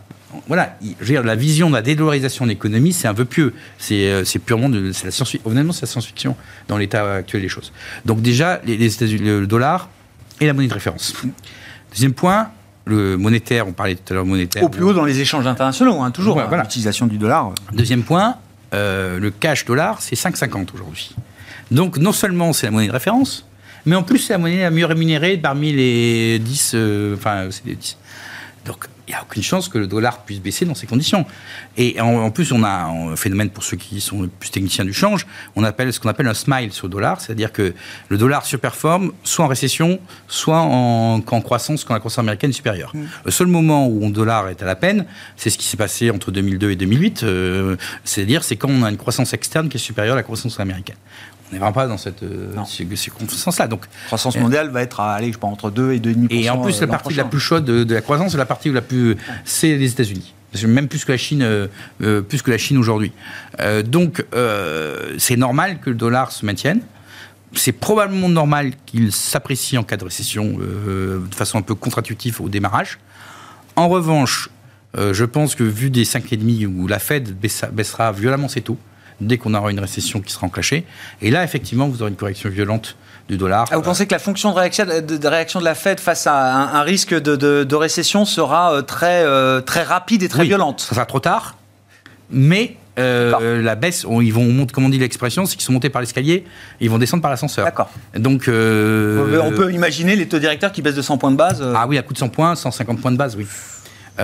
[0.46, 3.54] voilà, je dire, la vision de la dédollarisation de l'économie, c'est un vœu pieux.
[3.78, 6.36] C'est euh, purement de, la science, honnêtement, c'est la science-fiction
[6.68, 7.72] dans l'état actuel des choses.
[8.04, 9.88] Donc déjà, les, États-Unis, le dollar
[10.40, 11.14] est la monnaie de référence.
[11.90, 12.50] Deuxième point,
[12.86, 14.62] le monétaire, on parlait tout à l'heure monétaire.
[14.62, 17.52] Au plus haut dans les échanges internationaux, hein, toujours, hein, l'utilisation du dollar.
[17.72, 18.36] Deuxième point,
[18.74, 21.14] euh, le cash dollar, c'est 5,50 aujourd'hui.
[21.70, 23.46] Donc non seulement c'est la monnaie de référence,
[23.86, 27.64] mais en plus c'est la monnaie la mieux rémunérée parmi les 10, euh, enfin c'est
[27.64, 27.96] les 10.
[28.66, 31.26] Donc il n'y a aucune chance que le dollar puisse baisser dans ces conditions.
[31.76, 35.26] Et en, plus, on a un phénomène, pour ceux qui sont plus techniciens du change,
[35.56, 37.74] on appelle ce qu'on appelle un smile sur le dollar, c'est-à-dire que
[38.08, 42.92] le dollar surperforme soit en récession, soit en, croissance quand la croissance américaine est supérieure.
[42.94, 43.04] Mm.
[43.24, 45.04] Le seul moment où le dollar est à la peine,
[45.36, 48.90] c'est ce qui s'est passé entre 2002 et 2008, euh, c'est-à-dire c'est quand on a
[48.90, 50.96] une croissance externe qui est supérieure à la croissance américaine.
[51.50, 53.68] On n'est vraiment pas dans cette euh, circonstance-là.
[53.68, 56.26] Donc, la croissance mondiale va être à, allez, je pense, entre 2 et 2,5%.
[56.30, 59.16] Et en plus, la partie la plus chaude de, la croissance, la partie la plus,
[59.44, 60.34] c'est les États-Unis.
[60.66, 61.66] Même plus que la Chine, euh,
[62.00, 63.12] euh, plus que la Chine aujourd'hui.
[63.84, 64.24] donc,
[65.18, 66.80] c'est normal que le dollar se maintienne.
[67.56, 72.48] C'est probablement normal qu'il s'apprécie en cas de récession de façon un peu contre-intuitive au
[72.48, 72.98] démarrage.
[73.76, 74.48] En revanche,
[74.96, 77.36] je pense que vu des 5,5 où la Fed
[77.72, 78.78] baissera violemment ses taux,
[79.26, 80.84] dès qu'on aura une récession qui sera enclenchée.
[81.22, 82.96] Et là, effectivement, vous aurez une correction violente
[83.28, 83.66] du dollar.
[83.70, 86.78] Ah, vous pensez que la fonction de réaction de, réaction de la Fed face à
[86.78, 90.80] un, risque de, récession sera euh, très, euh, très rapide et très violente?
[90.80, 91.56] Ça sera trop tard,
[92.30, 95.90] mais euh, la baisse, ils vont monter, comme on dit l'expression, c'est qu'ils sont montés
[95.90, 96.44] par l'escalier,
[96.80, 97.64] ils vont descendre par l'ascenseur.
[97.64, 97.90] D'accord.
[98.16, 101.64] Donc, on peut imaginer les taux directeurs qui baissent de 100 points de base.
[101.74, 103.46] Ah oui, à coup de 100 points, 150 points de base, oui.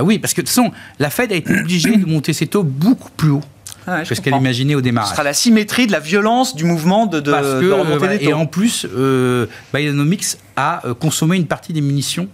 [0.03, 2.63] oui, parce que de toute façon, la Fed a été obligée de monter ses taux
[2.63, 3.45] beaucoup plus haut
[3.87, 5.11] ah que ce qu'elle imaginait au démarrage.
[5.11, 8.31] Ce sera la symétrie de la violence du mouvement de, de, remontée des taux.
[8.31, 12.29] Et en plus, euh, Bidenomics a euh, consommé une partie des munitions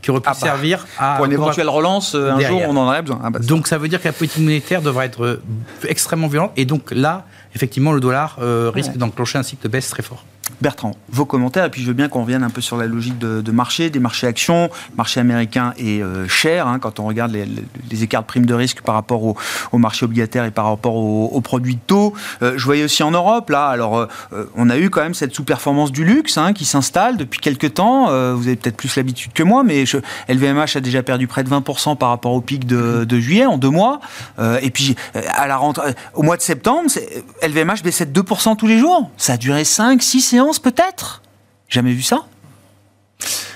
[0.00, 1.16] qui auraient pu ah bah, servir à.
[1.16, 3.20] Pour une éventuelle relance, euh, un jour, on en aurait besoin.
[3.22, 5.42] Ah bah, donc ça veut dire que la politique monétaire devrait être euh,
[5.88, 6.52] extrêmement violente.
[6.56, 8.38] Et donc là, effectivement, le dollar
[8.74, 10.24] risque d'enclencher un cycle de baisse très fort.
[10.62, 13.18] Bertrand, vos commentaires, et puis je veux bien qu'on revienne un peu sur la logique
[13.18, 14.70] de, marché, des marchés actions.
[14.96, 18.80] marché américain est euh, cher hein, quand on regarde les, écarts de primes de risque
[18.80, 22.14] par rapport au, marché obligataire et par rapport aux, produits de taux.
[22.42, 24.06] Euh, je voyais aussi en Europe, là, alors euh,
[24.54, 28.06] on a eu quand même cette sous-performance du luxe hein, qui s'installe depuis quelques temps.
[28.34, 29.84] vous avez peut-être plus l'habitude que moi, mais
[30.28, 33.70] LVMH a déjà perdu près de 20% par rapport au pic de, juillet en deux
[33.70, 34.00] mois.
[34.62, 36.88] et puis à la rentrée, au mois de septembre,
[37.42, 39.10] LVMH baissait de 2% tous les jours.
[39.16, 41.22] Ça a duré 5, 6 séances peut-être
[41.72, 42.26] Jamais vu ça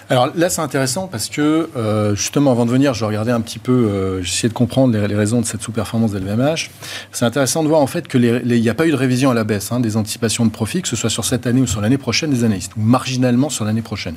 [0.09, 3.59] Alors là, c'est intéressant parce que euh, justement, avant de venir, je regardais un petit
[3.59, 6.71] peu, euh, j'essayais de comprendre les, raisons de cette sous-performance d'LVMH.
[7.13, 9.45] C'est intéressant de voir en fait qu'il n'y a pas eu de révision à la
[9.45, 11.99] baisse hein, des anticipations de profit, que ce soit sur cette année ou sur l'année
[11.99, 14.15] prochaine des analystes, ou marginalement sur l'année prochaine.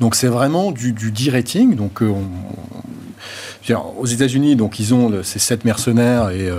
[0.00, 2.12] Donc c'est vraiment du, du rating Donc euh,
[3.96, 6.50] aux États-Unis, donc ils ont ces sept mercenaires et,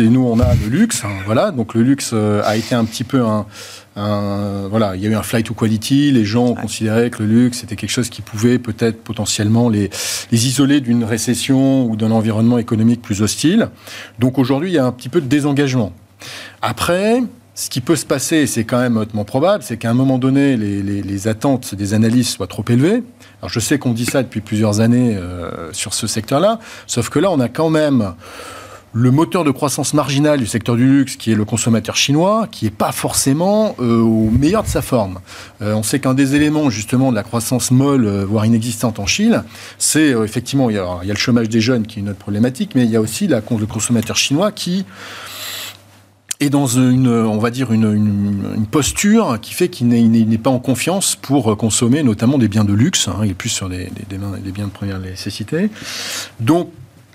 [0.00, 1.04] nous on a le luxe.
[1.04, 3.46] Hein, voilà, donc le luxe a été un petit peu un
[3.94, 6.12] voilà, il y a eu un flight to quality.
[6.12, 9.90] Les gens ont considéré que le luxe était quelque chose qui pouvait peut-être potentiellement les,
[10.30, 13.68] les isoler d'une récession ou d'un environnement économique plus hostile.
[14.18, 15.92] Donc aujourd'hui, il y a un petit peu de désengagement.
[16.60, 17.22] Après,
[17.54, 20.56] ce qui peut se passer, c'est quand même hautement probable, c'est qu'à un moment donné,
[20.56, 23.02] les, les, les, attentes des analystes soient trop élevées.
[23.40, 27.18] Alors je sais qu'on dit ça depuis plusieurs années euh, sur ce secteur-là, sauf que
[27.18, 28.14] là, on a quand même
[28.94, 32.66] le moteur de croissance marginal du secteur du luxe, qui est le consommateur chinois, qui
[32.66, 35.20] n'est pas forcément euh, au meilleur de sa forme.
[35.62, 39.06] Euh, on sait qu'un des éléments justement de la croissance molle, euh, voire inexistante en
[39.06, 39.44] Chine,
[39.78, 42.84] c'est effectivement, il y, a, le chômage des jeunes qui est une autre problématique, mais
[42.84, 44.84] il y a aussi la, le consommateur chinois qui
[46.40, 51.14] est dans une, on va dire, une, posture qui fait qu'il n'est pas en confiance
[51.14, 54.66] pour consommer notamment des biens de luxe, hein, il est plus sur des, des biens
[54.66, 55.70] de première nécessité.
[56.40, 56.70] Donc,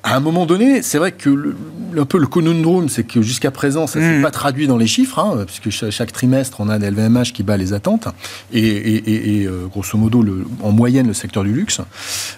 [0.07, 1.55] à un moment donné, c'est vrai que le,
[1.97, 4.21] un peu le conundrum, c'est que jusqu'à présent, ça ne s'est mm.
[4.21, 7.57] pas traduit dans les chiffres, hein, puisque chaque, trimestre, on a des LVMH qui bat
[7.57, 8.07] les attentes,
[8.53, 11.81] et, euh, grosso modo, le, en moyenne, le secteur du luxe.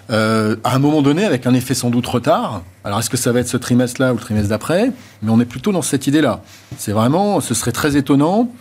[0.09, 3.31] Euh, à un moment donné, avec un effet sans doute retard, alors est-ce que ça
[3.31, 4.91] va être ce trimestre-là ou le trimestre d'après?
[5.21, 6.41] Mais on est plutôt dans cette idée-là.
[6.77, 8.51] C'est vraiment, ce serait très étonnant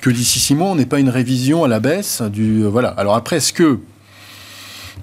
[0.00, 2.64] que d'ici six mois, on n'ait pas une révision à la baisse du...
[2.64, 2.88] Euh, voilà.
[2.88, 3.80] Alors après, est-ce que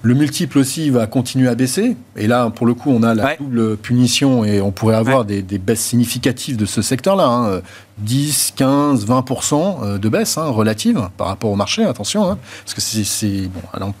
[0.02, 1.96] le multiple aussi va continuer à baisser.
[2.16, 5.42] Et là, pour le coup, on a la double punition et on pourrait avoir des,
[5.42, 7.62] baisses significatives de ce secteur-là.
[7.98, 12.28] 10, 15, 20% de baisse hein, relative par rapport au marché, attention.
[12.28, 12.38] Hein.
[12.64, 13.48] parce que c'est.
[13.48, 13.92] Bon, alors,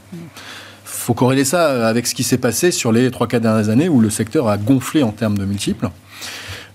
[0.84, 4.10] faut corréler ça avec ce qui s'est passé sur les 3-4 dernières années où le
[4.10, 5.90] secteur a gonflé en termes de multiples.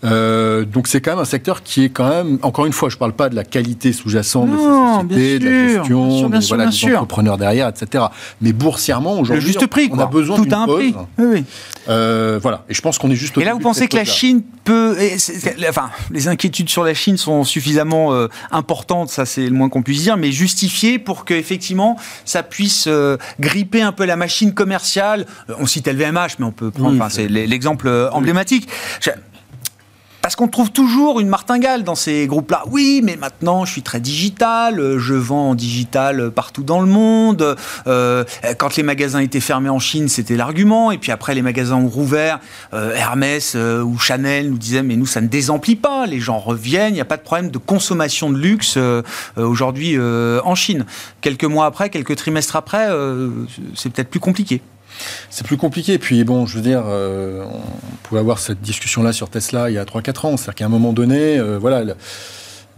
[0.03, 2.95] Euh, donc c'est quand même un secteur qui est quand même, encore une fois, je
[2.95, 7.37] ne parle pas de la qualité sous-jacente de ces sociétés, de la gestion, des entrepreneurs
[7.37, 8.05] derrière, etc.
[8.41, 9.55] Mais boursièrement, aujourd'hui,
[9.91, 10.95] on a besoin d'un prix.
[11.17, 11.45] Oui, oui.
[11.89, 12.65] Euh, voilà.
[12.69, 13.37] Et je pense qu'on est juste.
[13.37, 14.97] Et là, vous pensez que la Chine peut,
[15.69, 19.83] enfin, les inquiétudes sur la Chine sont suffisamment euh, importantes, ça c'est le moins qu'on
[19.83, 22.89] puisse dire, mais justifiées pour que effectivement ça puisse
[23.39, 25.25] gripper un peu la machine commerciale.
[25.59, 28.67] on cite LVMH, mais on peut prendre, c'est l'exemple emblématique.
[30.27, 32.63] Parce qu'on trouve toujours une martingale dans ces groupes-là.
[32.69, 36.85] Oui, mais maintenant, je suis très digital, euh, je vends en digital partout dans le
[36.85, 37.55] monde.
[37.87, 38.25] Euh,
[38.57, 40.91] quand les magasins étaient fermés en Chine, c'était l'argument.
[40.91, 42.41] Et puis après, les magasins ont rouvert.
[42.73, 46.05] Euh, Hermès ou Chanel nous disaient, mais nous, ça ne désemplit pas.
[46.05, 48.77] Les gens reviennent, il n'y a pas de problème de consommation de luxe
[49.37, 50.85] aujourd'hui en Chine.
[51.21, 52.89] Quelques mois après, quelques trimestres après,
[53.75, 54.61] c'est peut-être plus compliqué.
[55.29, 55.93] C'est plus compliqué.
[55.93, 59.73] Et puis, bon, je veux dire, euh, on pouvait avoir cette discussion-là sur Tesla il
[59.73, 60.37] y a 3-4 ans.
[60.37, 61.83] C'est-à-dire qu'à un moment donné, euh, voilà.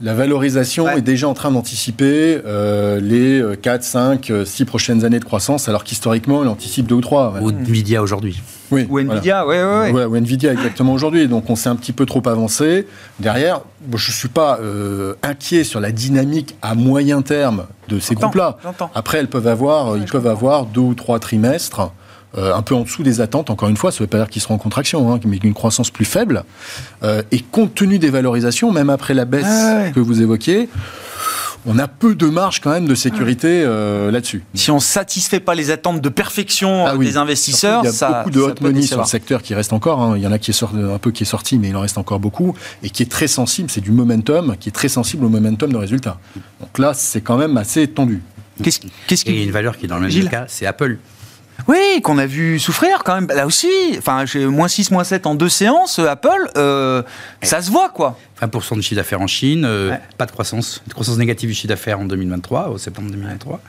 [0.02, 5.26] la valorisation est déjà en train d'anticiper euh, les 4, 5, 6 prochaines années de
[5.26, 7.36] croissance, alors qu'historiquement, elle anticipe 2 ou 3.
[7.42, 8.42] Ou Nvidia aujourd'hui.
[8.72, 9.92] Oui, ou Nvidia, oui, oui.
[9.92, 11.28] Ouais, ou Nvidia exactement aujourd'hui.
[11.28, 12.88] Donc on s'est un petit peu trop avancé.
[13.20, 13.62] Derrière,
[13.96, 14.60] je ne suis pas
[15.24, 18.58] inquiet sur la dynamique à moyen terme de ces groupes-là.
[18.96, 21.92] Après, elles peuvent avoir, ils peuvent avoir deux ou trois trimestres
[22.38, 23.50] euh, un peu en dessous des attentes.
[23.50, 25.54] Encore une fois, ça ne veut pas dire qu'ils seront en contraction, hein, mais une
[25.54, 26.44] croissance plus faible.
[27.04, 30.70] Euh, et compte tenu des valorisations, même après la baisse ah que vous évoquiez,
[31.66, 34.44] on a peu de marge quand même de sécurité euh, là-dessus.
[34.54, 38.12] Si on ne satisfait pas les attentes de perfection ah des investisseurs, il y a
[38.20, 40.02] beaucoup de hot money sur le secteur qui reste encore.
[40.02, 40.14] Hein.
[40.16, 41.82] Il y en a qui est sorti, un peu qui est sorti, mais il en
[41.82, 43.70] reste encore beaucoup et qui est très sensible.
[43.70, 46.20] C'est du momentum, qui est très sensible au momentum de résultats.
[46.60, 48.22] Donc là, c'est quand même assez tendu.
[48.64, 49.32] Qu'est-ce, qu'est-ce qui...
[49.32, 50.98] Et une valeur qui est dans le même cas, c'est Apple.
[51.68, 53.28] Oui, qu'on a vu souffrir quand même.
[53.28, 53.68] Là aussi,
[53.98, 57.04] enfin, j'ai moins 6, moins 7 en deux séances, euh, Apple, euh,
[57.42, 58.18] ça se voit quoi.
[58.42, 61.68] 20% de chiffre d'affaires en Chine, euh, pas de croissance, de croissance négative du chiffre
[61.68, 63.62] d'affaires en 2023, au septembre 2023.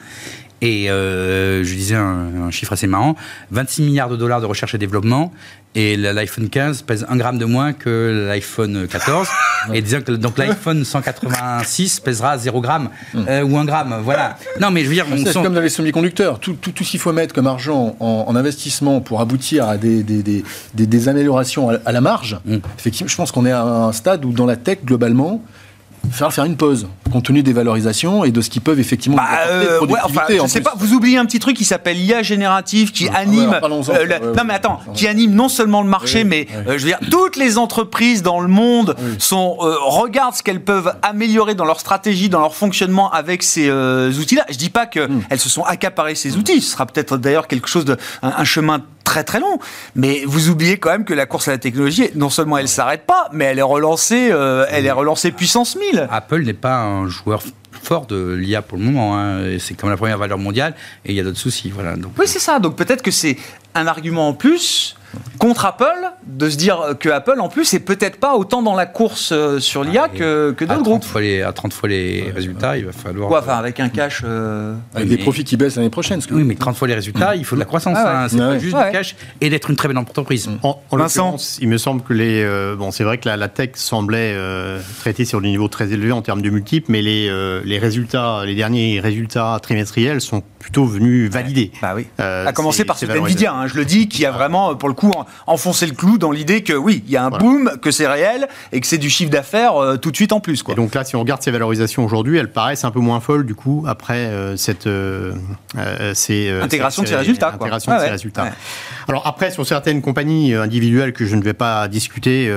[0.63, 3.17] Et euh, je disais un, chiffre assez marrant
[3.51, 5.33] 26 milliards de dollars de recherche et développement,
[5.75, 9.29] et l'iPhone 15 pèse un gramme de moins que l'iPhone 14.
[9.75, 13.25] et disons que donc l'iPhone 186 pèsera 0 gramme hmm.
[13.29, 14.01] euh, ou 1 gramme.
[14.03, 14.37] Voilà.
[14.61, 16.41] Non, mais je veux dire, c'est comme dans les semi-conducteurs.
[16.41, 20.03] Tout, tout, tout ce qu'il faut mettre comme argent en, investissement pour aboutir à des,
[20.03, 22.59] des, des, des améliorations à, la marge, hmm.
[22.79, 25.43] effectivement, je pense qu'on est à un stade où dans la tech, globalement,
[26.11, 29.25] faire faire une pause, compte tenu des valorisations et de ce qu'ils peuvent effectivement Bah,
[29.49, 30.65] euh, ouais, enfin, productivité, je en sais plus.
[30.65, 33.51] pas, vous oubliez un petit truc qui s'appelle l'IA générative qui Ah, anime.
[33.51, 36.85] ouais, euh, Ouais, non mais attends, qui anime non seulement le marché, mais euh, je
[36.85, 41.65] veux dire toutes les entreprises dans le monde sont regardent ce qu'elles peuvent améliorer dans
[41.65, 44.45] leur stratégie, dans leur fonctionnement avec ces outils-là.
[44.51, 45.23] Je dis pas que Hmm.
[45.37, 46.61] se sont accaparées ces outils.
[46.61, 49.59] Ce sera peut-être d'ailleurs quelque chose de un, un chemin très très long.
[49.97, 53.05] Mais vous oubliez quand même que la course à la technologie, non seulement elle s'arrête
[53.07, 56.07] pas, mais elle est relancée, euh, elle est relancée puissance 1000.
[56.11, 57.43] Apple n'est pas un joueur
[57.83, 59.19] fort de l'IA pour le moment.
[59.19, 59.59] hein.
[59.59, 61.71] C'est comme la première valeur mondiale et il y a d'autres soucis.
[61.75, 61.97] Voilà.
[61.97, 62.61] Donc, Oui, c'est ça.
[62.61, 63.37] Donc peut-être que c'est
[63.75, 64.97] un argument en plus
[65.39, 65.87] contre Apple
[66.27, 69.59] de se dire que Apple en plus est peut-être pas autant dans la course euh,
[69.59, 71.05] sur l'IA et que, d'autres 30 groupes.
[71.05, 73.29] fois les, à 30 fois les résultats, il va falloir.
[73.29, 74.23] Quoi, enfin avec un cash.
[74.25, 76.21] euh, Avec Mais- des profits qui baissent l'année prochaine.
[76.21, 77.97] ce que- Oui, mais 30 fois les résultats, il faut de la croissance.
[78.01, 78.11] Ah ouais.
[78.11, 78.27] hein.
[78.29, 78.61] C'est Ouais, pas ouais.
[78.61, 78.87] juste Ouais.
[78.87, 80.49] du cash et d'être une très belle entreprise.
[80.63, 82.43] En, en Vincent l'occurrence, il me semble que les.
[82.43, 85.93] euh, bon, c'est vrai que la, la tech semblait euh, traiter sur des niveaux très
[85.93, 90.43] élevés en termes de multiples, mais les, euh, les résultats, les derniers résultats trimestriels sont
[90.59, 91.73] plutôt venus valider.
[91.83, 92.07] Bah oui.
[92.21, 94.95] euh, à commencer par celui Nvidia, hein, je le dis, qui a vraiment, pour le
[95.01, 97.45] coup, en- enfoncé le clou dans l'idée que oui, il y a un Voilà.
[97.45, 100.41] boom, que c'est réel et que c'est du chiffre d'affaires euh, tout de suite en
[100.41, 100.63] plus.
[100.63, 100.75] Quoi.
[100.75, 103.45] Et donc là, si on regarde ces valorisations aujourd'hui, elles paraissent un peu moins folles
[103.47, 105.33] du coup après euh, cette euh,
[106.15, 107.67] ces, Intégration de ces résultats, quoi.
[107.67, 108.13] Intégration Ouais, de ces ouais.
[108.13, 108.43] résultats.
[108.45, 108.53] Ouais.
[109.09, 112.53] Alors après, sur certaines compagnies individuelles que je ne vais pas discuter,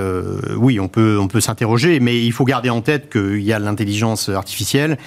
[0.57, 3.59] oui, on peut on peut s'interroger, mais il faut garder en tête qu'il y a
[3.59, 4.97] l'intelligence artificielle.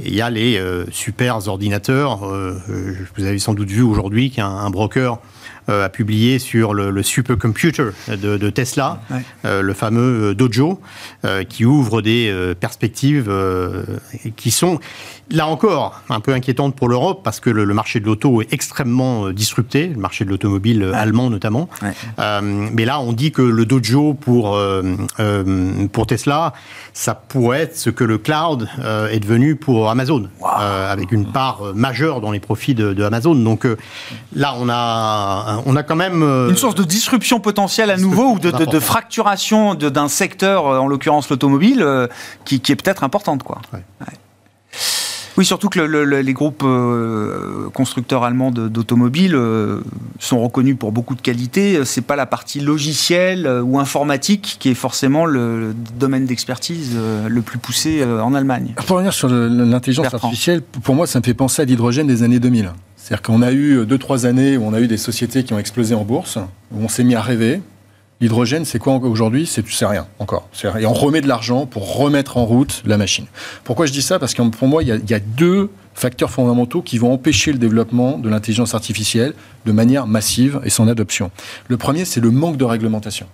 [0.00, 2.24] Et il y a les euh, super ordinateurs.
[2.28, 2.56] Euh,
[3.16, 5.18] vous avez sans doute vu aujourd'hui qu'un un broker
[5.68, 9.22] euh, a publié sur le, le supercomputer de, de Tesla, Ouais.
[9.44, 10.80] euh, le fameux euh, Dojo,
[11.24, 13.30] euh, qui ouvre des perspectives
[14.36, 14.80] qui sont,
[15.30, 18.52] là encore, un peu inquiétantes pour l'Europe, parce que le, le marché de l'auto est
[18.52, 21.68] extrêmement disrupté, le marché de l'automobile allemand notamment.
[21.82, 21.92] Ouais.
[22.72, 24.58] Mais là, on dit que le Dojo pour,
[25.92, 26.52] pour Tesla,
[26.92, 28.68] ça pourrait être ce que le cloud
[29.10, 33.34] est devenu pour Amazon, avec une part majeure dans les profits de, de Amazon.
[33.34, 33.66] Donc
[34.34, 36.22] là, on a, on a quand même...
[36.22, 40.66] euh, Une source de disruption potentielle à nouveau ou de, de- fracturation de- d'un secteur,
[40.66, 42.06] euh, en l'occurrence l'automobile, euh,
[42.44, 43.42] qui, qui est peut-être importante.
[43.42, 43.60] Quoi.
[43.72, 43.82] Ouais.
[44.00, 44.06] Ouais.
[45.36, 49.80] Oui, surtout que le- le- le- les groupes euh, constructeurs allemands d'automobiles euh,
[50.18, 51.84] sont reconnus pour beaucoup de qualités.
[51.84, 56.96] C'est pas la partie logicielle euh, ou informatique qui est forcément le, le domaine d'expertise
[57.28, 58.74] le plus poussé en Allemagne.
[58.86, 62.40] Pour revenir sur l'intelligence artificielle, pour moi, ça me fait penser à l'hydrogène des années
[62.40, 62.72] 2000.
[63.08, 65.58] C'est-à-dire qu'on a eu deux, trois années où on a eu des sociétés qui ont
[65.58, 66.36] explosé en bourse,
[66.70, 67.62] où on s'est mis à rêver.
[68.20, 69.46] L'hydrogène, c'est quoi aujourd'hui?
[69.46, 70.46] C'est c'est rien encore.
[70.78, 73.24] Et on remet de l'argent pour remettre en route la machine.
[73.64, 74.18] Pourquoi je dis ça?
[74.18, 78.18] Parce que pour moi, il y a deux facteurs fondamentaux qui vont empêcher le développement
[78.18, 79.32] de l'intelligence artificielle
[79.64, 81.30] de manière massive et son adoption.
[81.68, 83.26] Le premier, c'est le manque de réglementation.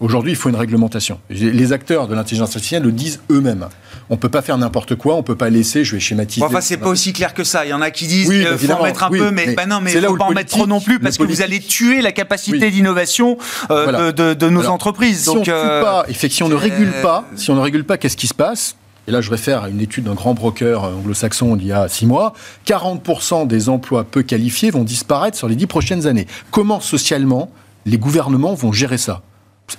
[0.00, 1.18] Aujourd'hui, il faut une réglementation.
[1.28, 3.66] Les acteurs de l'intelligence artificielle le disent eux-mêmes.
[4.10, 6.40] On ne peut pas faire n'importe quoi, on ne peut pas laisser, je vais schématiser.
[6.40, 7.66] Bon, enfin, c'est pas aussi clair que ça.
[7.66, 9.46] Il y en a qui disent Oui, qu'il faut en mettre un oui, peu, mais,
[9.46, 11.60] mais bah non, mais faut pas en mettre trop non plus parce que vous allez
[11.60, 12.70] tuer la capacité Oui.
[12.70, 13.38] d'innovation
[13.70, 14.12] euh, Voilà.
[14.12, 15.24] de, nos Alors, entreprises.
[15.24, 17.50] Si on Donc, euh, pas, et fait que si on ne régule euh, pas, si
[17.50, 18.76] on ne régule pas, qu'est-ce qui se passe?
[19.08, 21.88] Et là, je réfère à une étude d'un grand broker euh, anglo-saxon d'il y a
[21.88, 22.34] six mois.
[22.66, 26.26] 40% des emplois peu qualifiés vont disparaître sur les dix prochaines années.
[26.50, 27.50] Comment socialement
[27.84, 29.22] les gouvernements vont gérer ça?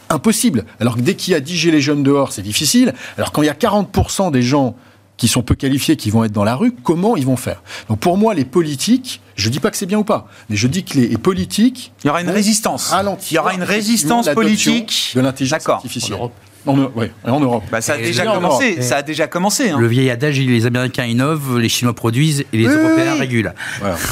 [0.09, 0.65] Impossible.
[0.79, 2.93] Alors que dès qu'il y a 10 gilets jaunes dehors, c'est difficile.
[3.17, 4.75] Alors quand il y a 40% des gens
[5.17, 7.61] qui sont peu qualifiés, qui vont être dans la rue, comment ils vont faire?
[7.89, 10.67] Donc pour moi, les politiques, je dis pas que c'est bien ou pas, mais je
[10.67, 12.89] dis que les il politiques y aura une résistance.
[12.89, 15.11] ralentir Il y aura une résistance politique.
[15.15, 15.75] de l'intelligence D'accord.
[15.75, 16.13] artificielle.
[16.15, 16.33] En Europe.
[16.65, 17.63] En, ouais, Europe.
[17.71, 18.71] Bah, ça a déjà commencé.
[18.73, 18.83] Europe.
[18.83, 19.69] Ça a déjà commencé.
[19.69, 19.77] hein.
[19.79, 23.19] Le vieil adage, il les Américains innovent, les Chinois produisent et les Oui, Européens oui.
[23.19, 23.53] régulent.
[23.79, 23.95] Voilà.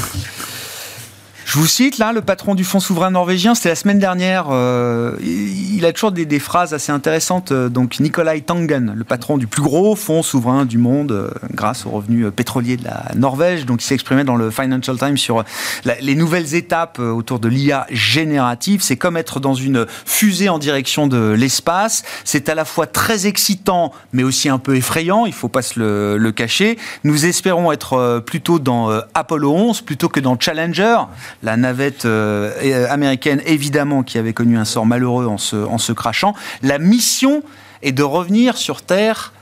[1.48, 4.48] Je vous cite là, le patron du fonds souverain norvégien, c'était la semaine dernière.
[4.50, 7.52] euh, il a toujours des, phrases assez intéressantes.
[7.52, 11.86] euh, Donc Nikolai Tangen, le patron du plus gros fonds souverain du monde, euh, grâce
[11.86, 13.64] aux revenus pétroliers de la Norvège.
[13.64, 15.42] Donc il s'exprimait dans le Financial Times sur
[15.86, 18.82] les nouvelles étapes autour de l'IA générative.
[18.82, 22.02] C'est comme être dans une fusée en direction de l'espace.
[22.24, 25.24] C'est à la fois très excitant, mais aussi un peu effrayant.
[25.24, 26.76] Il faut pas se le, cacher.
[27.04, 30.98] Nous espérons être plutôt dans Apollo 11 plutôt que dans Challenger,
[31.42, 35.78] la navette euh, euh, américaine évidemment qui avait connu un sort malheureux en se, en
[35.78, 36.34] se crachant.
[36.62, 37.42] La mission
[37.82, 39.32] est de revenir sur Terre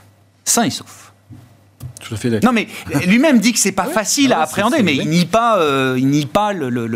[0.45, 1.06] sain et sauf.
[1.99, 2.51] Tout à fait d'accord.
[2.51, 2.67] Non mais
[3.05, 6.07] lui-même dit que c'est pas facile ah à appréhender, mais il nie pas, euh, il
[6.07, 6.87] nie pas le, le-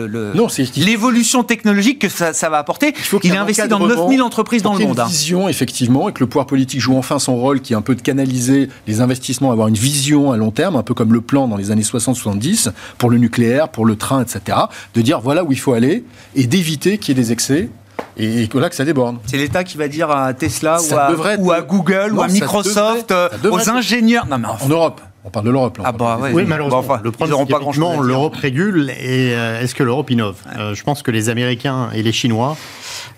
[0.78, 2.94] l'évolution technologique que ça, ça va apporter.
[2.96, 5.00] faut qu'il Il y ait a investi dans encadrement 9000 entreprises dans le monde.
[5.00, 5.06] hein.
[5.06, 7.82] Une vision, effectivement, et que le pouvoir politique joue enfin son rôle, qui est un
[7.82, 11.22] peu de canaliser les investissements, avoir une vision à long terme, un peu comme le
[11.22, 14.58] plan dans les années 60-70 pour le nucléaire, pour le train, etc.
[14.94, 16.04] De dire voilà où il faut aller
[16.36, 17.70] et d'éviter qu'il y ait des excès
[18.18, 19.18] Et, là que ça déborde.
[19.26, 22.12] C'est l'État qui va dire à Tesla Ça ou à, devrait être- ou à Google
[22.14, 24.26] ou à Microsoft, devrait- euh, aux être- ingénieurs.
[24.28, 25.02] Non mais enfin, En Europe.
[25.24, 25.78] On parle de l'Europe.
[25.84, 26.32] Ah bah ouais.
[26.34, 26.80] Oui, malheureusement.
[26.80, 27.60] Enfin, le problème, pas
[27.94, 28.02] dire.
[28.02, 30.36] l'Europe régule et euh, est-ce que l'Europe innove?
[30.58, 32.58] Euh, Je pense que les Américains et les Chinois,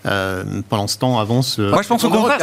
[0.05, 1.59] euh, pendant ce temps, avancent.
[1.59, 2.39] euh, Moi, je pense au contraire,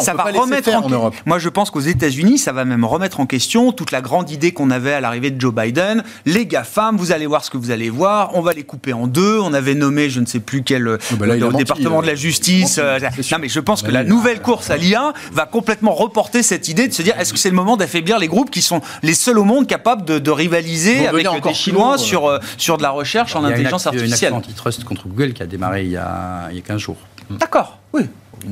[0.00, 1.14] ça va remettre en, en Europe.
[1.26, 4.52] Moi, je pense qu'aux États-Unis, ça va même remettre en question toute la grande idée
[4.52, 6.02] qu'on avait à l'arrivée de Joe Biden.
[6.26, 8.30] Les GAFAM, vous allez voir ce que vous allez voir.
[8.34, 9.38] On va les couper en deux.
[9.40, 12.06] On avait nommé, je ne sais plus quel, euh, bah là, menti, département euh, de
[12.08, 12.78] la justice.
[12.78, 12.98] menti, euh,
[13.32, 14.08] non, mais je pense que Bah, la oui.
[14.08, 17.50] nouvelle course à l'IA va complètement reporter cette idée de se dire est-ce que c'est
[17.50, 21.06] le moment d'affaiblir les groupes qui sont les seuls au monde capables de, de rivaliser
[21.06, 23.86] avec des encore Chinois sur, sur de la recherche en Il y a une intelligence
[23.86, 26.87] artificielle antitrust contre Google qui a démarré il y a, il y a 15 jours.
[27.30, 28.02] D'accord, oui.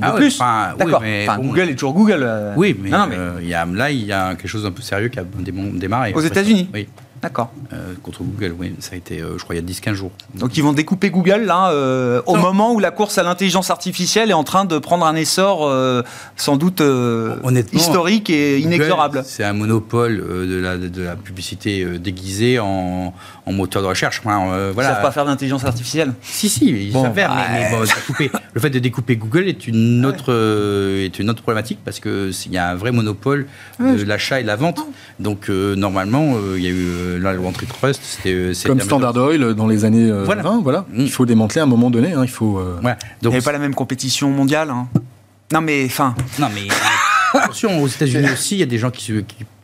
[0.02, 0.38] Ah de ouais, plus.
[0.40, 1.02] oui, D'accord.
[1.36, 1.46] bon.
[1.48, 2.22] Google est toujours Google.
[2.22, 2.52] euh.
[2.56, 5.08] Oui, mais, euh, il y a, là, il y a quelque chose d'un peu sérieux
[5.08, 6.12] qui a démarré.
[6.12, 6.88] Aux États-Unis Oui,
[7.22, 7.50] D'accord.
[7.72, 8.74] euh, contre Google, oui.
[8.78, 10.12] Ça a été, euh, je crois, il y a 10-15 jours.
[10.34, 12.42] Donc ils vont découper Google là euh, au Non.
[12.42, 16.02] moment où la course à l'intelligence artificielle est en train de prendre un essor euh,
[16.36, 19.22] sans doute euh, Honnêtement, historique et Google, inexorable.
[19.24, 23.14] C'est un monopole euh, de, la, de la publicité euh, déguisée en,
[23.46, 24.20] en moteur de recherche.
[24.24, 24.90] Enfin, euh, Ils voilà.
[24.94, 26.12] savent pas faire d'intelligence artificielle.
[26.22, 27.68] Si, si, ils Bon, savent faire, mais- ouais.
[27.70, 31.42] mais, bon, découper- le fait de découper Google est une autre, euh, est une autre
[31.42, 33.46] problématique parce qu'il y a un vrai monopole
[33.80, 34.80] de l'achat et de la vente.
[35.18, 38.00] Donc, euh, normalement, euh, il y a eu euh, la loi antitrust.
[38.02, 40.42] c'était, euh, c'est Comme Standard Oil dans les années euh, Voilà.
[40.42, 40.86] 20, voilà.
[40.90, 41.00] Mm.
[41.02, 42.12] Il faut démanteler à un moment donné.
[42.12, 42.58] hein, il faut.
[42.58, 42.78] euh.
[43.22, 44.70] Il n'y avait pas la même compétition mondiale.
[44.70, 44.88] hein.
[45.52, 46.66] Non mais enfin, Non, mais
[47.34, 49.12] attention, aux États-Unis aussi, il y a des gens qui, se-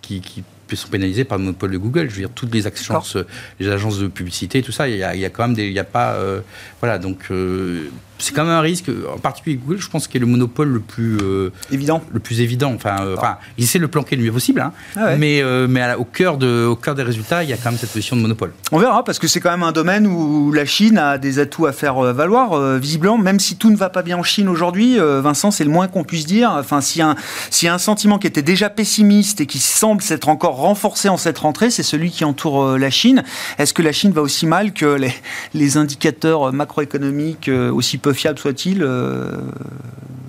[0.01, 2.09] qui, qui, qui sont pénalisés par le monopole de Google.
[2.09, 3.17] Je veux dire, toutes les agences,
[3.61, 5.67] les agences de publicité, tout ça, il y a, il y a quand même des.
[5.67, 6.13] Il y a pas.
[6.13, 6.41] euh,
[6.81, 7.91] voilà, donc euh,
[8.23, 8.87] c'est quand même un risque.
[9.15, 11.19] En particulier Google, je pense qu'il est le monopole le plus.
[11.23, 12.01] euh, évident.
[12.13, 12.73] le plus évident.
[12.75, 14.73] Enfin, euh, enfin, il essaie de le planquer le mieux possible, hein.
[14.97, 15.19] Ah ouais.
[15.19, 17.71] mais, euh, mais la- au, cœur de, au cœur des résultats, il y a quand
[17.71, 18.53] même cette position de monopole.
[18.71, 21.67] On verra parce que c'est quand même un domaine où la Chine a des atouts
[21.67, 22.59] à faire euh, valoir.
[22.79, 25.89] visiblement, même si tout ne va pas bien en Chine aujourd'hui, Vincent, c'est le moins
[25.89, 26.51] qu'on puisse dire.
[26.53, 30.01] Enfin, s'il y, a un- a un sentiment qui était déjà pessimiste et qui semble
[30.03, 33.23] s'être encore renforcé en cette rentrée, c'est celui qui entoure la Chine.
[33.59, 35.13] Est-ce que la Chine va aussi mal que les,
[35.55, 39.33] les indicateurs macroéconomiques, aussi peu fiables soient-ils, euh,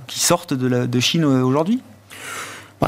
[0.07, 1.81] qui sortent de, la- de Chine aujourd'hui?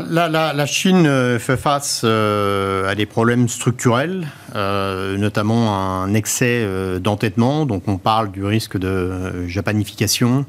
[0.09, 5.73] La, la- la Chine euh, fait face euh, à des problèmes structurels, notamment
[6.03, 6.67] un excès
[6.99, 7.65] d'entêtement.
[7.65, 10.45] Donc on parle du risque de japanification.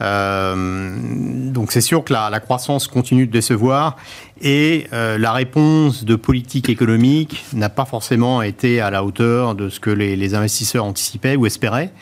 [0.00, 3.96] Donc c'est sûr que la, la croissance continue de décevoir
[4.42, 9.80] et la réponse de politique économique n'a pas forcément été à la hauteur de ce
[9.80, 11.92] que les, les investisseurs anticipaient ou espéraient.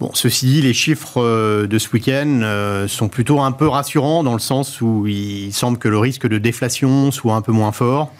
[0.00, 4.22] Bon, ceci dit, les chiffres euh, de ce week-end euh, sont plutôt un peu rassurants
[4.22, 7.72] dans le sens où il semble que le risque de déflation soit un peu moins
[7.72, 8.12] fort.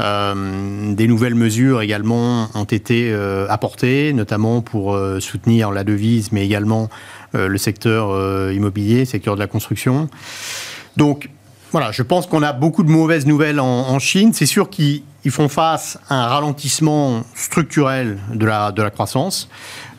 [0.00, 3.14] Euh, des nouvelles mesures également ont été
[3.48, 6.90] apportées, notamment pour soutenir la devise, mais également
[7.32, 10.08] le secteur immobilier, secteur de la construction.
[10.96, 11.30] Donc,
[11.74, 14.32] voilà, je pense qu'on a beaucoup de mauvaises nouvelles en, Chine.
[14.32, 19.48] C'est sûr qu'ils ils font face à un ralentissement structurel de la, croissance.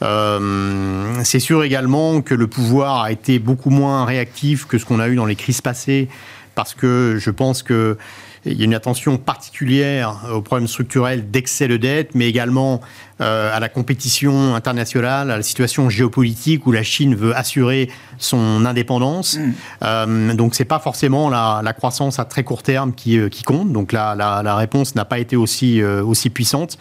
[0.01, 5.01] Euh, c'est sûr également que le pouvoir a été beaucoup moins réactif que ce qu'on
[5.01, 6.07] a eu dans les crises passées,
[6.55, 7.97] parce que je pense que
[8.45, 12.79] il y a une attention particulière aux problèmes structurels d'excès de dette, mais également
[13.19, 19.37] à la compétition internationale, à la situation géopolitique où la Chine veut assurer son indépendance.
[19.83, 23.43] Euh, donc c'est pas forcément la, la croissance à très court terme qui, euh, qui
[23.43, 23.71] compte.
[23.71, 26.77] Donc la, la, la réponse n'a pas été aussi, euh, aussi puissante.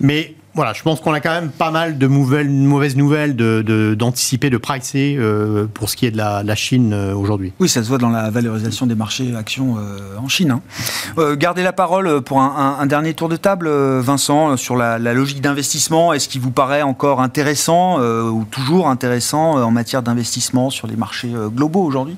[0.00, 4.50] Mais voilà, je pense qu'on a quand même pas mal de mauvaises, mauvaises nouvelles d'anticiper,
[4.50, 7.52] de, de pricer euh, pour ce qui est de la, la Chine euh, aujourd'hui.
[7.60, 10.50] Oui, ça se voit dans la valorisation des marchés actions euh, en Chine.
[10.50, 11.34] hein.
[11.36, 13.68] Gardez la parole pour un, un- un dernier tour de table,
[14.00, 16.12] Vincent, sur la, la logique d'investissement.
[16.12, 21.30] Est-ce qu'il vous paraît encore intéressant ou toujours intéressant en matière d'investissement sur les marchés
[21.54, 22.16] globaux aujourd'hui?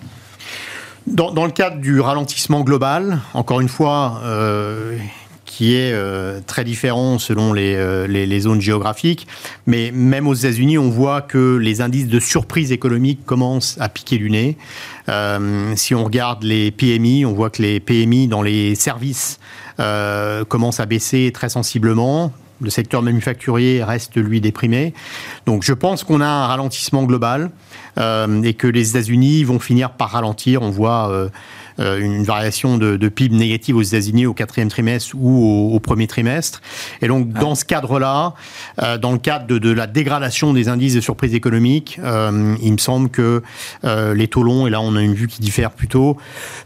[1.06, 4.20] Dans, dans le cadre du ralentissement global, encore une fois,
[5.50, 9.26] qui est euh, très différent selon les, euh, les, zones géographiques,
[9.66, 14.18] mais même aux États-Unis, on voit que les indices de surprise économique commencent à piquer
[14.18, 14.56] du nez.
[15.08, 19.40] Euh, si on regarde les PMI, on voit que les PMI dans les services
[20.48, 22.32] commencent à baisser très sensiblement.
[22.60, 24.92] Le secteur manufacturier reste, lui, déprimé.
[25.46, 27.50] Donc je pense qu'on a un ralentissement global
[27.96, 30.60] et que les États-Unis vont finir par ralentir.
[30.60, 31.30] On voit
[31.80, 36.60] une variation de, PIB négative aux États-Unis au quatrième trimestre ou au, premier trimestre.
[37.00, 38.34] Et donc, dans ce cadre-là,
[39.00, 41.98] dans le cadre de, la dégradation des indices de surprise économique,
[42.62, 43.42] il me semble que
[43.82, 46.16] les taux longs, et là on a une vue qui diffère plutôt,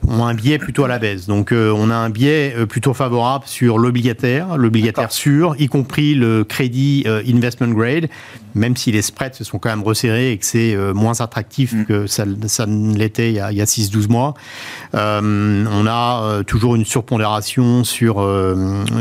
[0.07, 1.27] ont un biais plutôt à la baisse.
[1.27, 7.05] Donc, on a un biais plutôt favorable sur l'obligataire, l'obligataire sûr, y compris le crédit
[7.27, 8.09] investment grade,
[8.55, 11.73] même si les spreads se sont quand même resserrés et que c'est euh, moins attractif
[11.73, 11.85] mm.
[11.85, 14.35] que ça, ça ne l'était il y a, a 6-12 mois.
[14.95, 18.27] Euh, on a euh, toujours une surpondération sur,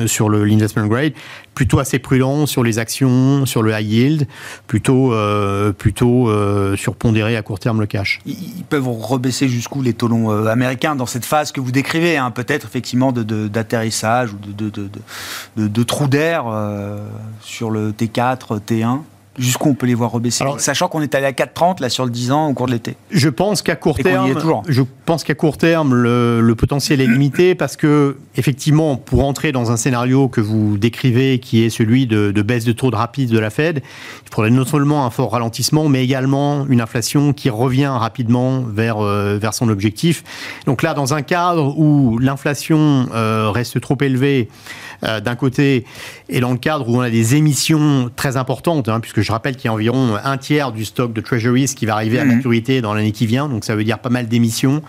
[0.07, 1.13] sur l'investment grade,
[1.53, 4.27] plutôt assez prudent sur les actions, sur le high yield,
[4.67, 5.13] plutôt,
[5.77, 6.29] plutôt
[6.75, 8.19] surpondéré à court terme le cash.
[8.25, 12.31] Ils peuvent rebaisser jusqu'où les taux longs américains dans cette phase que vous décrivez, hein,
[12.31, 16.45] peut-être effectivement d'atterrissage ou de, de trou d'air
[17.41, 19.01] sur le T4, T1
[19.37, 22.11] Jusqu'où on peut les voir rebaisser Sachant qu'on est allé à 4,30 là sur le
[22.11, 22.95] 10 ans au cours de l'été.
[23.09, 24.31] Je pense qu'à court terme,
[24.67, 29.71] je pense qu'à court terme le, potentiel est limité parce que effectivement, pour entrer dans
[29.71, 33.39] un scénario que vous décrivez, qui est celui de, baisse de taux de rapide de
[33.39, 37.87] la Fed, il faudrait non seulement un fort ralentissement, mais également une inflation qui revient
[37.87, 40.23] rapidement vers euh, vers son objectif.
[40.67, 44.49] Donc là, dans un cadre où l'inflation euh, reste trop élevée
[45.03, 45.85] euh, d'un côté,
[46.29, 49.55] et dans le cadre où on a des émissions très importantes, hein, puisque je rappelle
[49.55, 52.35] qu'il y a environ un tiers du stock de Treasuries qui va arriver à mhm.
[52.35, 54.81] maturité dans l'année qui vient, donc ça veut dire pas mal d'émissions.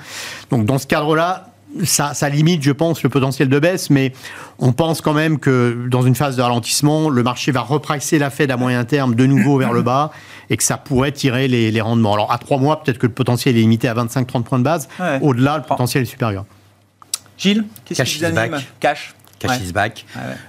[0.51, 1.51] Donc dans ce cadre-là,
[1.83, 4.13] ça, ça, limite, je pense, le potentiel de baisse, mais
[4.61, 8.31] on pense quand même que dans une phase de ralentissement, le marché va repricer la
[8.31, 10.13] Fed à moyen terme de nouveau vers le bas
[10.51, 12.15] et que ça pourrait tirer les, rendements.
[12.15, 14.89] Alors à trois mois, peut-être que le potentiel est limité à 25-30 points de base.
[15.21, 16.45] Au-delà, le potentiel est supérieur.
[17.37, 19.13] Gilles, qu'est-ce qui vous anime Cash
[19.49, 20.07] cash back.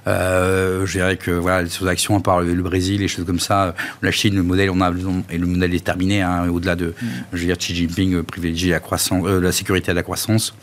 [0.08, 3.76] Euh, je dirais que voilà, sur l'action, à part le, Brésil, les choses comme ça,
[4.02, 4.92] la Chine, le modèle, on a,
[5.30, 7.08] et le modèle est terminé, hein, au-delà de, mm.
[7.34, 10.54] je veux dire, Xi Jinping privilégie la, croissance, euh, la sécurité à la croissance.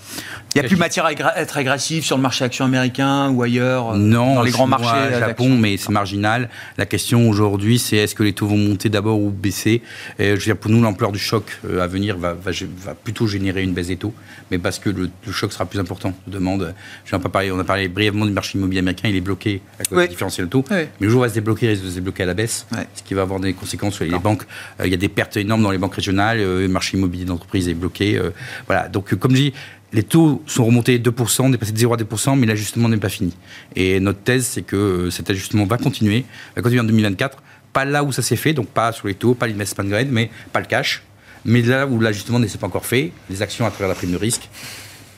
[0.55, 3.93] Il n'y a plus matière à être agressif sur le marché action américain ou ailleurs,
[3.93, 5.18] euh, non, dans les grands marchés.
[5.18, 6.49] Japon, mais c'est marginal.
[6.76, 9.83] La question aujourd'hui, c'est est-ce que les taux vont monter d'abord ou baisser?
[10.18, 13.26] Et, je veux dire, Pour nous, l'ampleur du choc à venir va, va, va, plutôt
[13.26, 14.14] générer une baisse des taux,
[14.51, 16.12] mais parce que le, choc sera plus important.
[16.26, 16.74] demande,
[17.05, 19.85] je pas parlé, on a parlé brièvement du marché immobilier américain, il est bloqué à
[19.85, 20.64] cause du différentiel de taux.
[20.70, 22.35] Mais le jour où il va se débloquer, il risque de se débloquer à la
[22.35, 24.43] baisse, ce qui va avoir des conséquences sur les banques.
[24.81, 27.25] Euh, il y a des pertes énormes dans les banques régionales, euh, le marché immobilier
[27.25, 28.16] d'entreprise est bloqué.
[28.16, 28.31] Euh,
[28.66, 28.89] voilà.
[28.89, 29.53] Donc, comme je dis,
[29.93, 33.35] les taux sont remontés 2%, dépassés de 0 à 2%, mais l'ajustement n'est pas fini.
[33.77, 36.25] Et notre thèse, c'est que cet ajustement va continuer,
[36.57, 37.43] va continuer en 2024,
[37.73, 40.31] pas là où ça s'est fait, donc pas sur les taux, pas l'investment grade, mais
[40.53, 41.03] pas le cash,
[41.45, 44.12] mais là où l'ajustement ne s'est pas encore fait, les actions à travers la prime
[44.12, 44.49] de risque,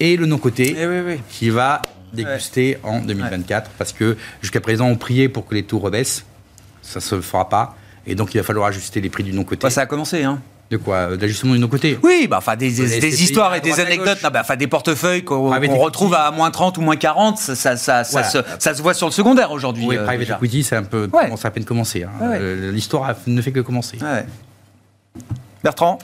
[0.00, 1.82] et le non-côté, eh qui va
[2.14, 6.24] déguster en 2024 parce que jusqu'à présent, on priait pour que les taux rebaissent.
[6.82, 7.76] Ça ne se fera pas.
[8.06, 9.62] Et donc, il va falloir ajuster les prix du non-côté.
[9.62, 10.40] Bah, ça a commencé, hein
[10.70, 11.16] de quoi?
[11.16, 14.66] D'ajustement du non-côté Oui, bah, enfin, des, des, histoires et des anecdotes, bah, enfin, des
[14.66, 18.82] portefeuilles qu'on ah, retrouve à moins 30 ou moins 40, ça, ça, ça, ça, se,
[18.82, 19.86] voit sur le secondaire aujourd'hui.
[19.86, 22.04] Oui, euh, private equity, c'est un peu, ça à peine commencé.
[22.04, 22.10] Hein.
[22.22, 23.98] Euh, l'histoire ne fait que commencer.
[25.62, 25.98] Bertrand?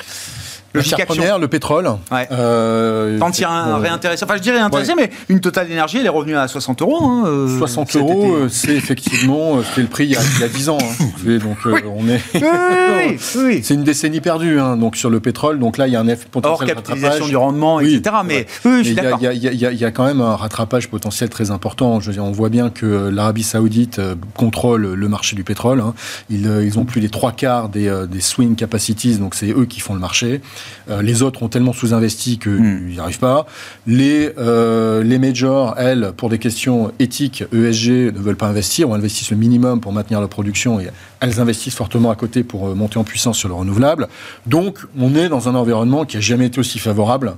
[0.72, 1.88] Le matière première, le pétrole.
[2.12, 2.28] Ouais.
[2.30, 5.98] Euh, Tant qu'il y a un réintéressé, enfin je dirais intéressé, mais une totale d'énergie,
[5.98, 7.02] elle est revenue à 60 euros.
[7.02, 10.40] Hein, 60 euh, euros, euh, c'est effectivement euh, c'est le prix il y a, il
[10.40, 10.78] y a 10 ans.
[10.80, 11.38] Hein.
[11.42, 11.80] donc oui.
[11.84, 12.20] on est.
[12.34, 13.60] oui, oui.
[13.64, 15.58] c'est une décennie perdue hein, donc sur le pétrole.
[15.58, 18.16] Donc là, il y a un effet potentiel Hors capitalisation du rendement, etc.
[18.24, 18.46] Mais.
[18.64, 22.00] Il y, y, a quand même un rattrapage potentiel très important.
[22.00, 24.00] Je veux dire, on voit bien que l'Arabie Saoudite
[24.36, 25.80] contrôle le marché du pétrole.
[25.80, 25.94] Hein.
[26.30, 29.80] Ils, ils ont plus les trois quarts des, des swing capacities, donc c'est eux qui
[29.80, 30.40] font le marché.
[30.88, 32.86] Euh, les autres ont tellement sous-investi qu'ils hmm.
[32.88, 33.46] n'y arrivent pas.
[33.86, 38.94] Les, euh, les majors, elles, pour des questions éthiques, ESG, ne veulent pas investir ou
[38.94, 40.88] investissent le minimum pour maintenir la production et
[41.20, 44.08] elles investissent fortement à côté pour euh, monter en puissance sur le renouvelable.
[44.46, 47.34] Donc, on est dans un environnement qui n'a jamais été aussi favorable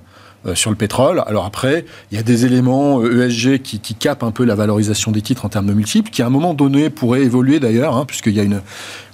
[0.55, 1.23] sur le pétrole.
[1.29, 4.57] Alors après, il y a des éléments ESG e qui, qui capent un peu la
[4.57, 7.97] valorisation des titres en termes de multiples, qui à un moment donné pourraient évoluer d'ailleurs,
[7.97, 8.61] hein, puisqu'il y a une,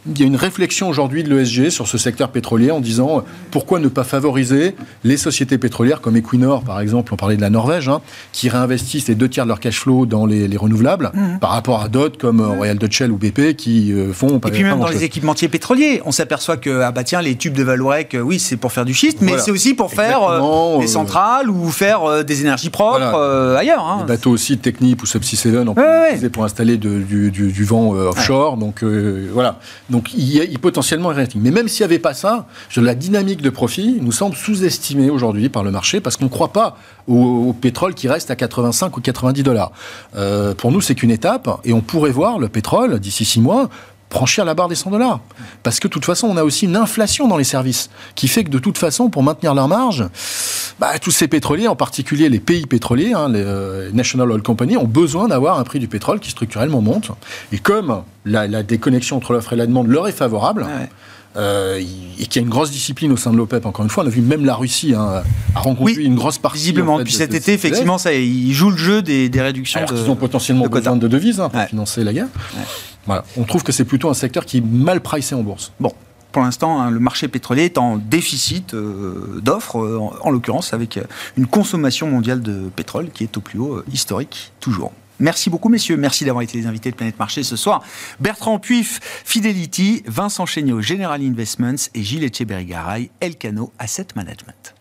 [0.06, 3.80] il y a une réflexion aujourd'hui de l'ESG sur ce secteur pétrolier en disant pourquoi
[3.80, 4.74] ne pas favoriser
[5.04, 8.00] les sociétés pétrolières comme Equinor, par exemple, on parlait de la Norvège, hein,
[8.32, 11.38] qui réinvestissent les deux tiers de leur cash flow dans les, renouvelables, mmh.
[11.40, 14.50] par rapport à d'autres comme euh, Royal Dutch Shell ou BP qui euh, font Et
[14.50, 17.62] puis même dans les équipementiers pétroliers, on s'appperçoit que ah bah tiens, les tubes de
[17.62, 20.20] Vallourec, euh, oui, c'est pour faire du schiste, mais c'est aussi pour faire
[20.80, 23.86] des centrales ou faire des énergies propres ailleurs.
[23.86, 23.98] Hein.
[24.00, 25.74] Les bateaux aussi techniques ou Subsea 7 on
[26.30, 28.56] pour installer du, du, vent offshore.
[28.56, 29.58] Donc voilà.
[29.90, 33.50] Donc il, y a, potentiellement Mais même s'il n'y avait pas ça, la dynamique de
[33.50, 36.76] profit nous semble sous-estimée aujourd'hui par le marché parce qu'on ne croit pas
[37.06, 39.72] au, pétrole qui reste à 85 ou 90 dollars.
[40.16, 43.70] Euh, pour nous, c'est qu'une étape et on pourrait voir le pétrole d'ici six mois
[44.10, 45.20] franchir la barre des 100 dollars.
[45.62, 48.44] Parce que de toute façon, on a aussi une inflation dans les services qui fait
[48.44, 50.04] que de toute façon, pour maintenir leur marge,
[50.80, 54.76] bah, tous ces pétroliers, en particulier les pays pétroliers, hein, les euh, National Oil Company,
[54.76, 57.10] ont besoin d'avoir un prix du pétrole qui structurellement monte.
[57.52, 60.66] Et comme la, déconnexion entre l'offre et la demande leur est favorable,
[61.36, 61.78] euh,
[62.18, 63.64] et qu'il y a une grosse discipline au sein de l'OPEP.
[63.66, 65.22] Encore une fois, on a vu même la Russie hein,
[65.54, 66.58] a rencontré une grosse partie.
[66.58, 69.78] Visiblement, depuis cet été, effectivement, ça, ils jouent le jeu des, réductions.
[69.78, 72.28] Alors ils ont potentiellement besoin de devises hein, pour financer la guerre.
[73.36, 75.72] On trouve que c'est plutôt un secteur qui est mal pricé en bourse.
[75.80, 75.92] Bon,
[76.32, 80.98] pour l'instant, hein, le marché pétrolier est en déficit euh, d'offres, euh, en, l'occurrence avec
[81.36, 84.92] une consommation mondiale de pétrole qui est au plus haut historique, toujours.
[85.20, 85.96] Merci beaucoup, messieurs.
[85.96, 87.82] Merci d'avoir été les invités de Planète Marché ce soir.
[88.20, 94.77] Bertrand Puif, Fidelity, Vincent Chéniaud, General Investments et Gilles Etcheberry-Garay, Elcano Asset Management.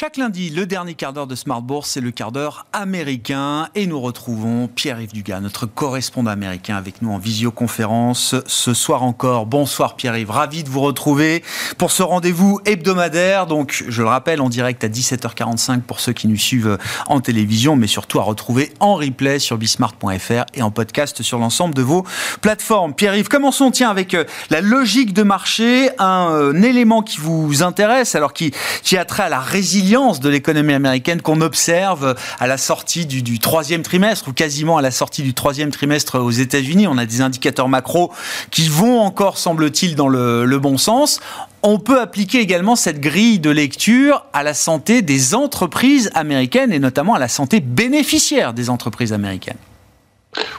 [0.00, 3.68] Chaque lundi, le dernier quart d'heure de Smart Bourse, c'est le quart d'heure américain.
[3.74, 9.44] Et nous retrouvons Pierre-Yves Dugas, notre correspondant américain, avec nous en visioconférence ce soir encore.
[9.44, 11.44] Bonsoir Pierre-Yves, ravi de vous retrouver
[11.76, 13.46] pour ce rendez-vous hebdomadaire.
[13.46, 17.76] Donc, je le rappelle, en direct à 17h45 pour ceux qui nous suivent en télévision,
[17.76, 22.06] mais surtout à retrouver en replay sur bismart.fr et en podcast sur l'ensemble de vos
[22.40, 22.94] plateformes.
[22.94, 28.14] Pierre-Yves, commençons tiens avec euh, la logique de marché, un, euh, élément qui vous intéresse,
[28.14, 32.58] alors qui, qui a trait à la résilience de l'économie américaine qu'on observe à la
[32.58, 36.86] sortie du, troisième trimestre ou quasiment à la sortie du troisième trimestre aux États-Unis.
[36.86, 38.12] On a des indicateurs macro
[38.52, 41.20] qui vont encore, semble-t-il, dans le, bon sens.
[41.64, 46.78] On peut appliquer également cette grille de lecture à la santé des entreprises américaines et
[46.78, 49.58] notamment à la santé bénéficiaire des entreprises américaines.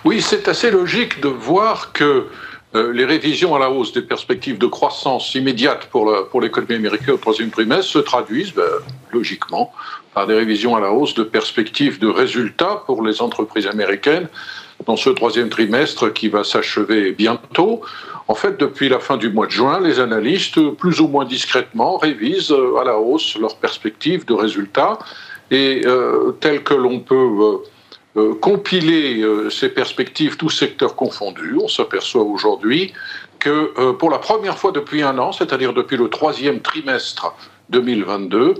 [0.03, 2.27] Oui, c'est assez logique de voir que
[2.73, 7.17] euh, les révisions à la hausse des perspectives de croissance immédiate pour l'économie américaine au
[7.17, 8.63] troisième trimestre se traduisent ben,
[9.11, 9.73] logiquement
[10.13, 14.29] par des révisions à la hausse de perspectives de résultats pour les entreprises américaines
[14.85, 17.81] dans ce troisième trimestre qui va s'achever bientôt.
[18.27, 21.97] En fait, depuis la fin du mois de juin, les analystes, plus ou moins discrètement,
[21.97, 24.97] révisent euh, à la hausse leurs perspectives de résultats.
[25.51, 27.59] Et euh, tel que l'on peut
[28.15, 32.93] compiler euh, ces perspectives, tous secteurs confondus, on s'aperçoit aujourd'hui
[33.39, 37.33] que euh, pour la première fois depuis un an, c'est-à-dire depuis le troisième trimestre
[37.69, 38.55] 2022,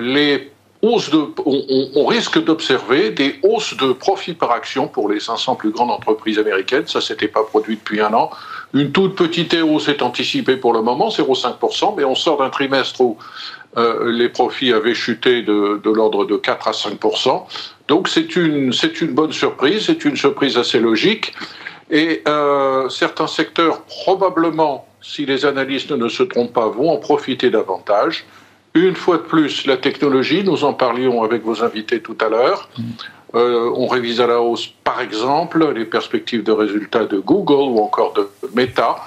[0.00, 0.50] les
[0.82, 6.38] on, risque d'observer des hausses de profit par action pour les 500 plus grandes entreprises
[6.38, 6.86] américaines.
[6.86, 8.30] Ça, s'était pas produit depuis un an.
[8.72, 13.00] Une toute petite hausse est anticipée pour le moment, 0,5%, mais on sort d'un trimestre
[13.02, 13.18] où
[13.76, 16.98] les profits avaient chuté de l'ordre de 4 à 5
[17.90, 21.34] donc c'est une, c'est une bonne surprise, c'est une surprise assez logique.
[21.90, 27.50] Et euh, certains secteurs, probablement, si les analystes ne se trompent pas, vont en profiter
[27.50, 28.24] davantage.
[28.74, 32.68] Une fois de plus, la technologie, nous en parlions avec vos invités tout à l'heure.
[33.34, 37.80] Euh, on révise à la hausse, par exemple, les perspectives de résultats de Google ou
[37.80, 38.98] encore de Meta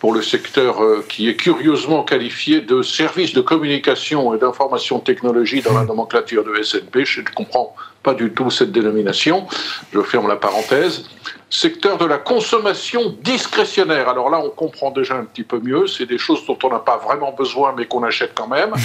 [0.00, 5.62] pour le secteur euh, qui est curieusement qualifié de service de communication et d'information technologie
[5.62, 7.06] dans la nomenclature de SNP.
[7.06, 7.74] Je comprends
[8.08, 9.46] pas du tout cette dénomination.
[9.92, 11.04] Je ferme la parenthèse.
[11.50, 14.08] Secteur de la consommation discrétionnaire.
[14.08, 15.86] Alors là, on comprend déjà un petit peu mieux.
[15.86, 18.72] C'est des choses dont on n'a pas vraiment besoin, mais qu'on achète quand même.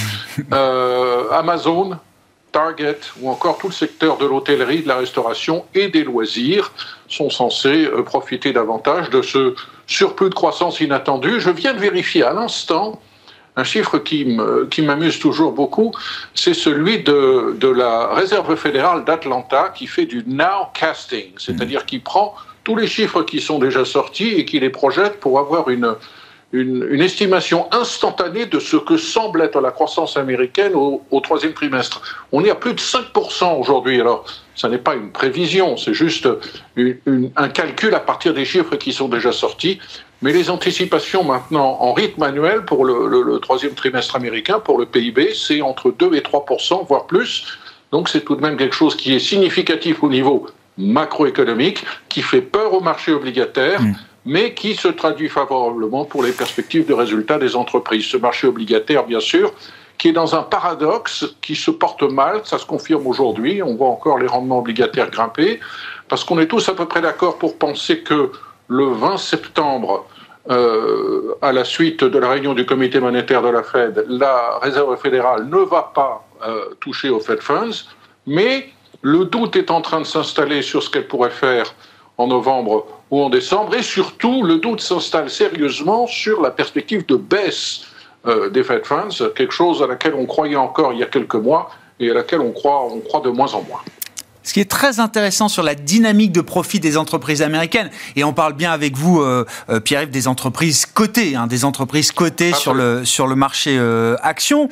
[0.51, 1.97] Euh, Amazon,
[2.51, 6.71] Target ou encore tout le secteur de l'hôtellerie, de la restauration et des loisirs
[7.07, 9.55] sont censés euh, profiter davantage de ce
[9.87, 11.39] surplus de croissance inattendu.
[11.39, 12.99] Je viens de vérifier à l'instant
[13.55, 14.25] un chiffre qui
[14.81, 15.91] m'amuse toujours beaucoup,
[16.33, 22.35] c'est celui de, de, la Réserve fédérale d'Atlanta qui fait du nowcasting, c'est-à-dire qui prend
[22.63, 25.95] tous les chiffres qui sont déjà sortis et qui les projette pour avoir une,
[26.53, 32.01] une, estimation instantanée de ce que semble être la croissance américaine au, troisième trimestre.
[32.31, 33.99] On est à plus de 5% aujourd'hui.
[33.99, 34.25] Alors,
[34.55, 36.29] ça n'est pas une prévision, c'est juste
[36.77, 39.79] un calcul à partir des chiffres qui sont déjà sortis.
[40.23, 45.33] Mais les anticipations maintenant en rythme annuel pour le, troisième trimestre américain, pour le PIB,
[45.35, 47.45] c'est entre 2 et 3% voire plus.
[47.91, 50.47] Donc c'est tout de même quelque chose qui est significatif au niveau
[50.77, 53.81] macroéconomique, qui fait peur au marché obligataire.
[53.81, 53.93] Mm
[54.25, 58.05] mais qui se traduit favorablement pour les perspectives de résultats des entreprises.
[58.05, 59.53] Ce marché obligataire, bien sûr,
[59.97, 63.89] qui est dans un paradoxe qui se porte mal, ça se confirme aujourd'hui, on voit
[63.89, 65.59] encore les rendements obligataires grimper,
[66.07, 68.31] parce qu'on est tous à peu près d'accord pour penser que
[68.67, 70.05] le 20 septembre,
[70.49, 74.97] euh, à la suite de la réunion du comité monétaire de la Fed, la Réserve
[74.97, 77.85] fédérale ne va pas euh, toucher aux Fed Funds,
[78.27, 78.69] mais
[79.01, 81.73] le doute est en train de s'installer sur ce qu'elle pourrait faire
[82.17, 87.15] en novembre ou en décembre, et surtout le doute s'installe sérieusement sur la perspective de
[87.15, 87.85] baisse
[88.27, 91.35] euh, des Fed Funds, quelque chose à laquelle on croyait encore il y a quelques
[91.35, 93.81] mois et à laquelle on croit, on croit de moins en moins.
[94.43, 98.33] Ce qui est très intéressant sur la dynamique de profit des entreprises américaines, et on
[98.33, 102.73] parle bien avec vous, euh, euh, Pierre-Yves, des entreprises cotées, hein, des entreprises cotées sur
[102.73, 104.67] le, sur le marché euh, action,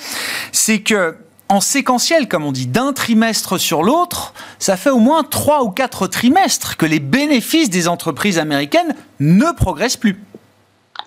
[0.51, 1.15] c'est que
[1.47, 5.69] en séquentiel, comme on dit, d'un trimestre sur l'autre, ça fait au moins trois ou
[5.69, 10.17] quatre trimestres que les bénéfices des entreprises américaines ne progressent plus.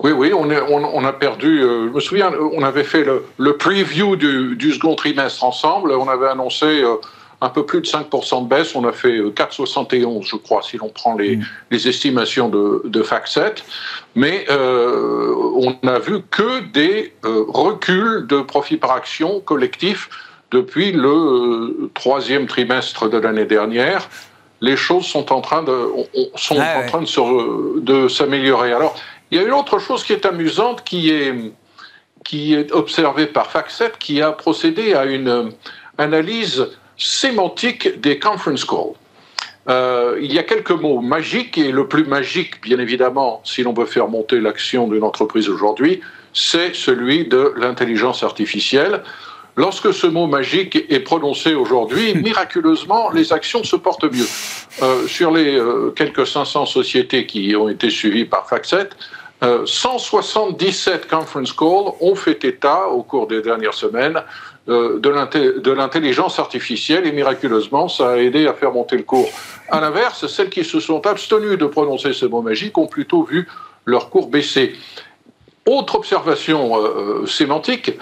[0.01, 1.61] Oui, oui, on, on, a perdu.
[1.61, 3.07] je me souviens, on avait fait
[3.39, 5.93] le, preview du, second trimestre ensemble.
[5.93, 6.83] On avait annoncé
[7.41, 8.75] un peu plus de 5% de baisse.
[8.75, 11.45] On a fait 4,71, euh, je crois, si l'on prend les, mm.
[11.71, 13.05] estimations de, de.
[14.15, 20.09] Mais euh, on n'a vu que des euh, reculs de profit par action collectif
[20.51, 24.09] depuis le troisième trimestre de l'année dernière.
[24.61, 25.89] Les choses sont en train de,
[26.37, 28.73] sont ah en train de, s'améliorer.
[28.73, 28.95] Alors,
[29.31, 31.35] il y a une autre chose qui est amusante, qui est,
[32.25, 35.51] qui est observée par FactSet, qui a procédé à une
[35.99, 36.67] analyse
[36.97, 38.95] sémantique des conference calls.
[39.69, 43.73] Euh, il y a quelques mots magiques, et le plus magique, bien évidemment, si l'on
[43.73, 46.01] veut faire monter l'action d'une entreprise aujourd'hui,
[46.33, 49.03] c'est celui de l'intelligence artificielle.
[49.57, 54.27] Lorsque ce mot magique est prononcé aujourd'hui, miraculeusement, les actions se portent mieux.
[54.83, 58.91] Euh, sur les euh, quelques 500 sociétés qui ont été suivies par FactSet,
[59.67, 64.23] 177 conference calls ont fait état au cours des dernières semaines
[64.67, 69.29] de l'intelligence artificielle et miraculeusement, ça a aidé à faire monter le cours.
[69.69, 73.49] À l'inverse, celles qui se sont abstenues de prononcer ce mot magique ont plutôt vu
[73.85, 74.75] leur cours baisser.
[75.67, 77.93] Autre observation euh, euh, sémantique,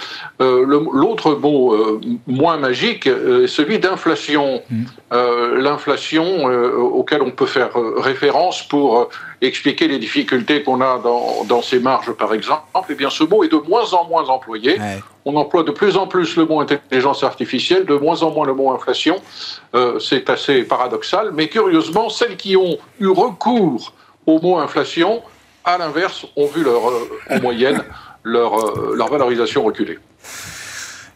[0.41, 4.63] euh, l'autre mot moins magique est celui d'inflation.
[4.69, 4.85] Mm.
[5.59, 9.09] L'inflation auquel on peut faire référence pour
[9.41, 12.63] expliquer les difficultés qu'on a dans, dans, ces marges, par exemple.
[12.89, 14.79] Eh bien, ce mot est de moins en moins employé.
[15.25, 18.55] On emploie de plus en plus le mot intelligence artificielle, de moins en moins le
[18.55, 19.21] mot inflation.
[20.01, 23.93] C'est assez paradoxal, mais curieusement, celles qui ont eu recours
[24.27, 25.23] au mot inflation
[25.65, 27.85] à l'inverse, ont vu leur, euh, en moyenne
[28.23, 29.99] leur, euh, leur valorisation reculer.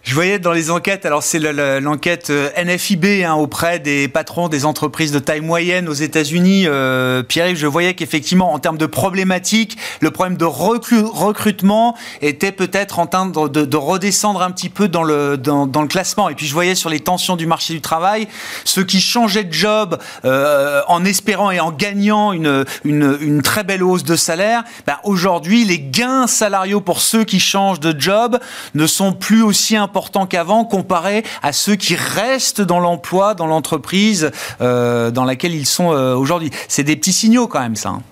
[0.06, 1.40] Je voyais dans les enquêtes, alors c'est
[1.80, 6.66] l'enquête euh, NFIB hein, auprès des patrons des entreprises de taille moyenne aux États-Unis.
[6.68, 13.00] Euh, Pierre, je voyais qu'effectivement, en termes de problématiques, le problème de recrutement était peut-être
[13.00, 16.28] en train de, de, redescendre un petit peu dans le, dans, le classement.
[16.28, 18.28] Et puis je voyais sur les tensions du marché du travail,
[18.64, 23.64] ceux qui changeaient de job euh, en espérant et en gagnant une, une, une très
[23.64, 28.38] belle hausse de salaire, ben aujourd'hui, les gains salariaux pour ceux qui changent de job
[28.76, 33.46] ne sont plus aussi importants important qu'avant comparé à ceux qui restent dans l'emploi, dans
[33.46, 34.30] l'entreprise
[34.60, 36.50] euh, dans laquelle ils sont euh, aujourd'hui.
[36.68, 37.88] C'est des petits signaux quand même, ça.
[37.88, 38.02] Hein.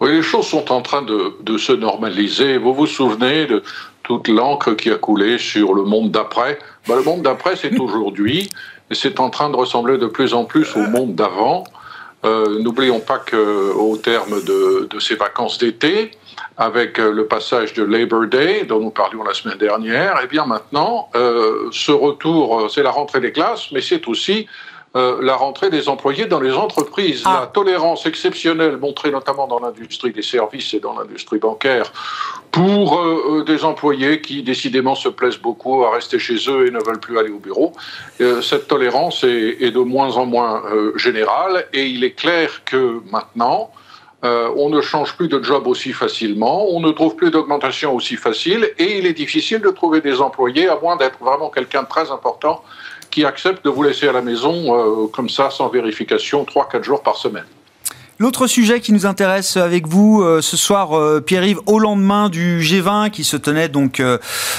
[0.00, 2.58] Oui, les choses sont en train de, se normaliser.
[2.58, 3.62] Vous vous souvenez de
[4.02, 6.58] toute l'encre qui a coulé sur le monde d'après?
[6.86, 8.50] Ben, Le monde d'après, c'est aujourd'hui,
[8.90, 11.64] et c'est en train de ressembler de plus en plus au monde d'avant.
[12.26, 16.10] Euh, n'oublions pas qu'au terme de, de, ces vacances d'été,
[16.56, 20.26] avec euh, le passage de Labor Day, dont nous parlions la semaine dernière, et eh
[20.26, 24.46] bien maintenant, euh, ce retour, c'est la rentrée des classes, mais c'est aussi
[24.96, 27.24] la rentrée des employés dans les entreprises.
[27.24, 27.38] Ah.
[27.40, 31.90] La tolérance exceptionnelle montrée notamment dans l'industrie des services et dans l'industrie bancaire
[32.54, 36.70] pour euh, euh, des employés qui décidément se plaisent beaucoup à rester chez eux et
[36.70, 37.72] ne veulent plus aller au bureau.
[38.20, 40.62] Euh, cette tolérance est, est, de moins en moins
[40.94, 43.72] générale et il est clair que maintenant,
[44.24, 48.70] on ne change plus de job aussi facilement, on ne trouve plus d'augmentation aussi facile
[48.78, 52.10] et il est difficile de trouver des employés, à moins d'être vraiment quelqu'un de très
[52.10, 52.64] important,
[53.10, 57.16] qui accepte de vous laisser à la maison comme ça, sans vérification, 3-4 jours par
[57.16, 57.46] semaine.
[58.20, 62.60] L'autre sujet qui nous intéresse avec vous euh, ce soir, euh, Pierre-Yves, au lendemain du
[62.60, 64.18] G20 qui se tenait donc euh,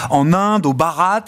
[0.09, 1.23] en Inde, au Bharat,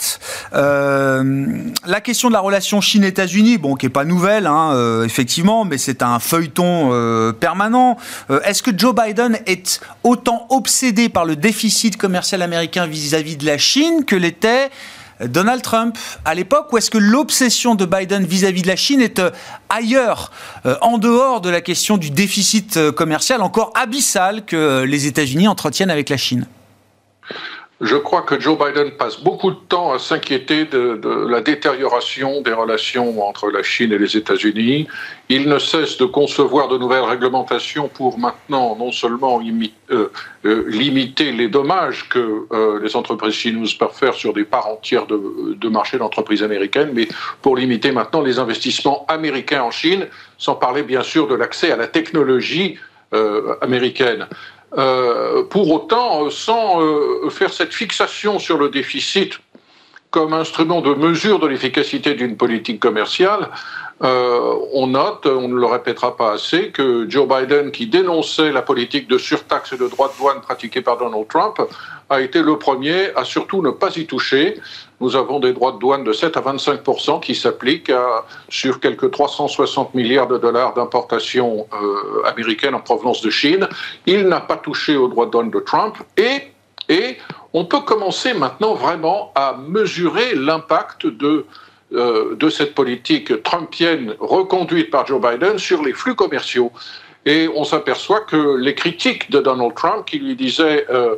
[0.51, 6.01] la question de la relation Chine-États-Unis, bon, qui est pas nouvelle, hein, effectivement, mais c'est
[6.01, 7.97] un feuilleton permanent.
[8.43, 13.45] Est-ce que Joe Biden est autant obsédé par le déficit commercial américain vis-à-vis -vis de
[13.45, 14.69] la Chine que l'était
[15.22, 19.20] Donald Trump à l'époque ou est-ce que l'obsession de Biden vis-à-vis de la Chine est
[19.20, 19.32] euh,
[19.70, 20.32] ailleurs,
[20.65, 25.47] euh, en dehors de la question du déficit euh, commercial encore abyssal que les États-Unis
[25.47, 26.45] entretiennent avec la Chine?
[27.80, 30.99] Je crois que Joe Biden passe beaucoup de temps à s'inquiéter de,
[31.30, 34.88] la détérioration des relations entre la Chine et les États-Unis.
[35.30, 39.39] Il ne cesse de concevoir de nouvelles réglementations pour maintenant non seulement
[39.91, 40.09] euh,
[40.45, 45.05] euh, limiter les dommages que euh, les entreprises chinoises peuvent faire sur des parts entières
[45.05, 47.07] de, de marché d'entreprises américaines, mais
[47.43, 50.07] pour limiter maintenant les investissements américains en Chine,
[50.39, 52.78] sans parler bien sûr de l'accès à la technologie
[53.61, 54.28] américaine.
[54.76, 59.39] Euh, pour autant, euh, sans euh, faire cette fixation sur le déficit
[60.11, 63.49] comme instrument de mesure de l'efficacité d'une politique commerciale,
[63.99, 69.09] on note, on ne le répétera pas assez, que Joe Biden, qui dénonçait la politique
[69.09, 71.59] de surtaxe et de droits de douane pratiquée par Donald Trump,
[72.09, 74.55] a été le premier à surtout ne pas y toucher.
[74.99, 77.91] Nous avons des droits de douane de 7 à 25% qui s'appliquent
[78.49, 83.67] sur quelques 360 milliards de dollars d'importations euh, américaines en provenance de Chine.
[84.07, 86.41] Il n'a pas touché aux droits de douane de Trump et,
[87.53, 91.45] on peut commencer maintenant vraiment à mesurer l'impact de
[91.93, 96.71] euh, de cette politique trumpienne reconduite par Joe Biden sur les flux commerciaux.
[97.25, 101.15] Et on s'aperçoit que les critiques de Donald Trump qui lui disaient euh,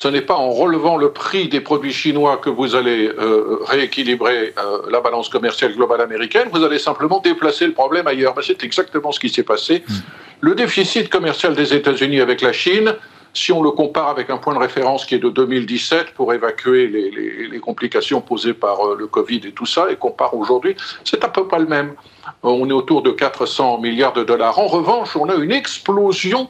[0.00, 4.54] ce n'est pas en relevant le prix des produits chinois que vous allez euh, rééquilibrer
[4.90, 8.34] la balance commerciale globale américaine, vous allez simplement déplacer le problème ailleurs.
[8.34, 9.82] Ben, c'est exactement ce qui s'est passé.
[9.88, 9.94] Hmm.
[10.40, 12.94] Le déficit commercial des États-Unis avec la Chine
[13.36, 16.88] si on le compare avec un point de référence qui est de 2017 pour évacuer
[16.88, 21.28] les, complications posées par euh, le Covid et tout ça, et compare aujourd'hui, c'est à
[21.28, 21.94] peu près le même.
[22.26, 24.58] Euh, on est autour de 400 milliards de dollars.
[24.58, 26.48] En revanche, on a une explosion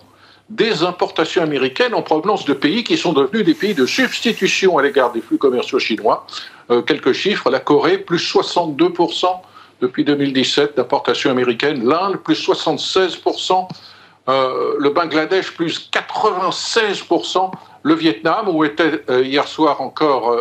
[0.49, 4.83] des importations américaines en provenance de pays qui sont devenus des pays de substitution à
[4.83, 6.25] l'égard des flux commerciaux chinois.
[6.71, 9.27] Euh, quelques chiffres, la Corée, plus 62%
[9.81, 13.67] depuis 2017 d'importations américaines, l'Inde, plus 76%,
[14.29, 17.51] euh, le Bangladesh plus 96%,
[17.83, 20.37] le Vietnam, où était euh, hier soir encore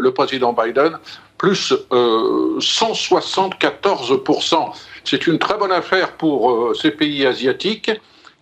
[0.00, 0.98] le président Biden,
[1.38, 4.72] plus 174%.
[5.04, 7.90] C'est une très bonne affaire pour ces pays asiatiques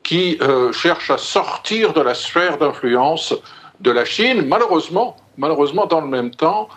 [0.06, 0.38] qui
[0.72, 3.34] cherchent à sortir de la sphère d'influence
[3.80, 4.46] de la Chine.
[4.46, 6.68] Malheureusement, malheureusement, dans le même temps,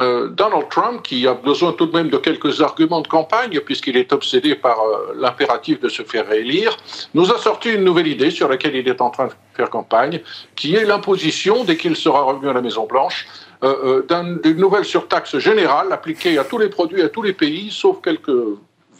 [0.00, 3.96] euh, Donald Trump, qui a besoin tout de même de quelques arguments de campagne, puisqu'il
[3.96, 6.76] est obsédé par euh, l'impératif de se faire réélire,
[7.14, 10.20] nous a sorti une nouvelle idée sur laquelle il est en train de faire campagne,
[10.56, 13.26] qui est l'imposition, dès qu'il sera revenu à la Maison-Blanche,
[13.62, 14.02] euh,
[14.42, 18.32] d'une nouvelle surtaxe générale appliquée à tous les produits, à tous les pays, sauf quelques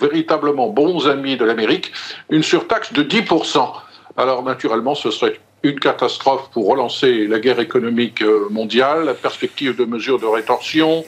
[0.01, 1.93] véritablement bons amis de l'Amérique,
[2.31, 3.73] une surtaxe de 10%.
[4.17, 9.77] Alors naturellement, ce serait une catastrophe pour relancer la guerre économique euh, mondiale, la perspective
[9.77, 11.05] de mesures de rétorsion,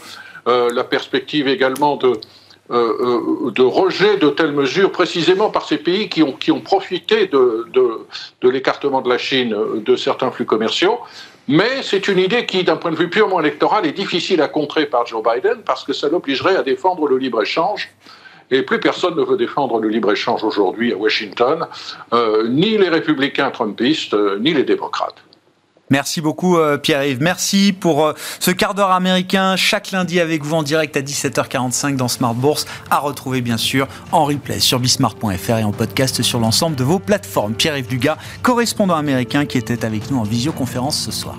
[0.49, 2.13] euh, la perspective également de,
[2.71, 7.27] euh, de rejet de telles mesures, précisément par ces pays qui ont, qui ont profité
[7.27, 10.99] de, de, l'écartement de la Chine de certains flux commerciaux.
[11.49, 14.87] Mais c'est une idée qui, d'un point de vue purement électoral, est difficile à contrer
[14.87, 17.91] par Joe Biden parce que ça l'obligerait à défendre le libre-échange
[18.51, 21.67] et plus personne ne veut défendre le libre-échange aujourd'hui à Washington,
[22.13, 25.17] euh, ni les républicains trumpistes, euh, ni les démocrates.
[25.89, 27.23] Merci beaucoup euh, Pierre-Yves.
[27.23, 32.09] Merci pour ce quart d'heure américain chaque lundi avec vous en direct à 17h45 dans
[32.09, 36.75] Smart Bourse, à retrouver bien sûr en replay sur bismart.fr et en podcast sur l'ensemble
[36.75, 37.55] de vos plateformes.
[37.55, 41.37] Pierre-Yves Dugas, correspondant américain qui était avec nous en visioconférence ce soir.